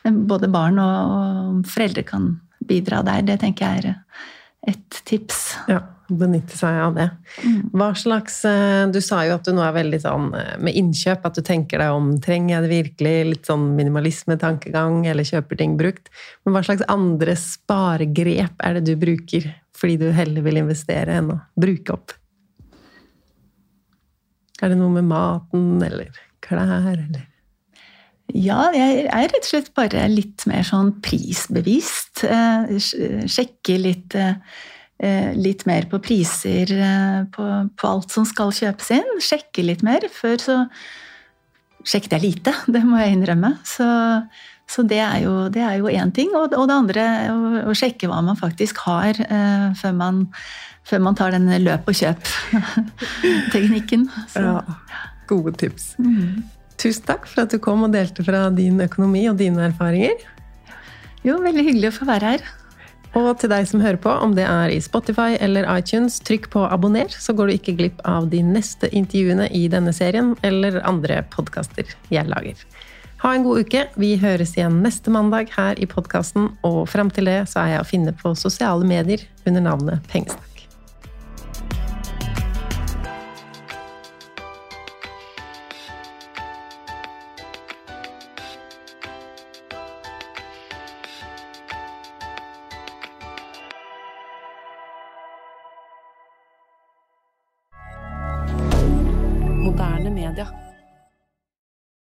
Både 0.03 0.49
barn 0.51 0.81
og, 0.81 1.15
og 1.15 1.71
foreldre 1.71 2.05
kan 2.07 2.33
bidra 2.67 3.01
der. 3.05 3.25
Det 3.27 3.39
tenker 3.41 3.67
jeg 3.67 3.83
er 3.83 4.71
et 4.71 5.01
tips. 5.09 5.41
Ja, 5.69 5.81
benytte 6.11 6.57
seg 6.57 6.77
av 6.83 6.97
det. 6.97 7.07
Mm. 7.41 7.71
Hva 7.77 7.91
slags 7.97 8.41
eh, 8.47 8.83
Du 8.91 8.99
sa 9.03 9.23
jo 9.27 9.35
at 9.37 9.47
du 9.47 9.53
nå 9.55 9.63
er 9.65 9.75
veldig 9.77 10.01
sånn 10.03 10.29
eh, 10.37 10.53
med 10.61 10.77
innkjøp, 10.77 11.25
at 11.27 11.37
du 11.37 11.43
tenker 11.45 11.81
deg 11.81 11.95
om. 11.95 12.13
Trenger 12.23 12.57
jeg 12.57 12.65
det 12.65 12.71
virkelig? 12.75 13.15
Litt 13.31 13.49
sånn 13.49 13.71
minimalismetankegang, 13.79 15.05
eller 15.11 15.27
kjøper 15.27 15.61
ting 15.61 15.77
brukt. 15.79 16.11
Men 16.45 16.55
hva 16.55 16.63
slags 16.67 16.85
andre 16.91 17.37
sparegrep 17.39 18.65
er 18.65 18.79
det 18.79 18.87
du 18.91 18.95
bruker 19.01 19.51
fordi 19.81 19.95
du 19.97 20.11
heller 20.13 20.43
vil 20.45 20.59
investere 20.61 21.15
enn 21.17 21.31
å 21.33 21.39
bruke 21.57 21.95
opp? 21.95 22.13
Er 24.61 24.71
det 24.71 24.77
noe 24.79 24.93
med 24.93 25.09
maten 25.09 25.81
eller 25.83 26.13
klær, 26.45 26.93
eller 26.93 27.27
ja, 28.31 28.69
jeg 28.71 29.07
er 29.11 29.27
rett 29.27 29.43
og 29.43 29.49
slett 29.49 29.71
bare 29.75 30.05
litt 30.07 30.45
mer 30.47 30.63
sånn 30.63 30.93
prisbevisst. 31.03 32.21
Sjekker 32.23 33.27
sjekke 33.27 33.75
litt, 33.81 34.15
eh, 34.15 35.31
litt 35.35 35.65
mer 35.67 35.87
på 35.91 35.99
priser 36.03 36.71
eh, 36.71 37.17
på, 37.33 37.47
på, 37.75 37.89
alt 37.89 38.13
som 38.13 38.27
skal 38.27 38.53
kjøpes 38.55 38.91
inn. 38.95 39.11
Sjekke 39.19 39.65
litt 39.65 39.83
mer. 39.83 40.07
Før 40.13 40.37
så 40.39 40.57
sjekket 41.87 42.13
jeg 42.17 42.25
lite, 42.25 42.51
det 42.73 42.81
må 42.87 42.95
jeg 43.01 43.13
innrømme. 43.17 43.51
Så, 43.67 43.87
så 44.69 44.79
det 44.87 45.01
er 45.03 45.17
jo 45.23 45.33
én 45.91 46.11
ting. 46.15 46.29
Og, 46.37 46.45
og, 46.53 46.65
det 46.69 46.77
andre 46.77 47.03
å, 47.33 47.35
å, 47.71 47.73
sjekke 47.77 48.07
hva 48.11 48.19
man 48.25 48.37
faktisk 48.39 48.75
har 48.87 49.13
før 49.79 49.93
man, 49.97 50.15
før 50.87 50.99
man 51.07 51.15
tar 51.19 51.29
den 51.35 51.47
løp 51.63 51.83
og 51.89 51.95
kjøp-teknikken. 52.01 54.03
Ja, 54.35 54.61
gode 55.31 55.53
tips. 55.55 55.83
Mm. 56.01 56.43
Tusen 56.81 57.05
takk 57.05 57.27
for 57.29 57.45
at 57.45 57.51
du 57.53 57.57
kom 57.61 57.83
og 57.85 57.93
delte 57.93 58.23
fra 58.25 58.49
din 58.53 58.81
økonomi 58.83 59.29
og 59.29 59.37
dine 59.39 59.61
erfaringer. 59.69 60.17
Jo, 61.21 61.37
veldig 61.43 61.63
hyggelig 61.67 61.91
å 61.91 61.97
få 61.99 62.05
være 62.09 62.33
her. 62.33 62.41
Og 63.17 63.33
til 63.41 63.51
deg 63.51 63.65
som 63.67 63.81
hører 63.83 63.99
på, 63.99 64.11
om 64.23 64.35
det 64.37 64.45
er 64.47 64.71
i 64.71 64.79
Spotify 64.83 65.35
eller 65.43 65.67
iTunes, 65.73 66.21
trykk 66.23 66.47
på 66.53 66.63
abonner, 66.71 67.11
så 67.11 67.35
går 67.35 67.49
du 67.49 67.55
ikke 67.57 67.75
glipp 67.79 67.99
av 68.07 68.29
de 68.31 68.39
neste 68.45 68.87
intervjuene 68.95 69.49
i 69.51 69.65
denne 69.71 69.91
serien 69.95 70.31
eller 70.47 70.79
andre 70.87 71.19
podkaster 71.33 71.91
jeg 72.13 72.31
lager. 72.31 72.61
Ha 73.21 73.33
en 73.35 73.43
god 73.45 73.67
uke. 73.67 73.83
Vi 74.01 74.15
høres 74.17 74.55
igjen 74.55 74.79
neste 74.81 75.11
mandag 75.13 75.51
her 75.57 75.77
i 75.77 75.89
podkasten, 75.89 76.53
og 76.65 76.87
fram 76.89 77.11
til 77.13 77.29
det 77.29 77.43
så 77.51 77.65
er 77.65 77.75
jeg 77.75 77.83
å 77.83 77.89
finne 77.91 78.15
på 78.17 78.33
sosiale 78.39 78.87
medier 78.87 79.27
under 79.45 79.67
navnet 79.67 80.07
Pengesnakk. 80.09 80.50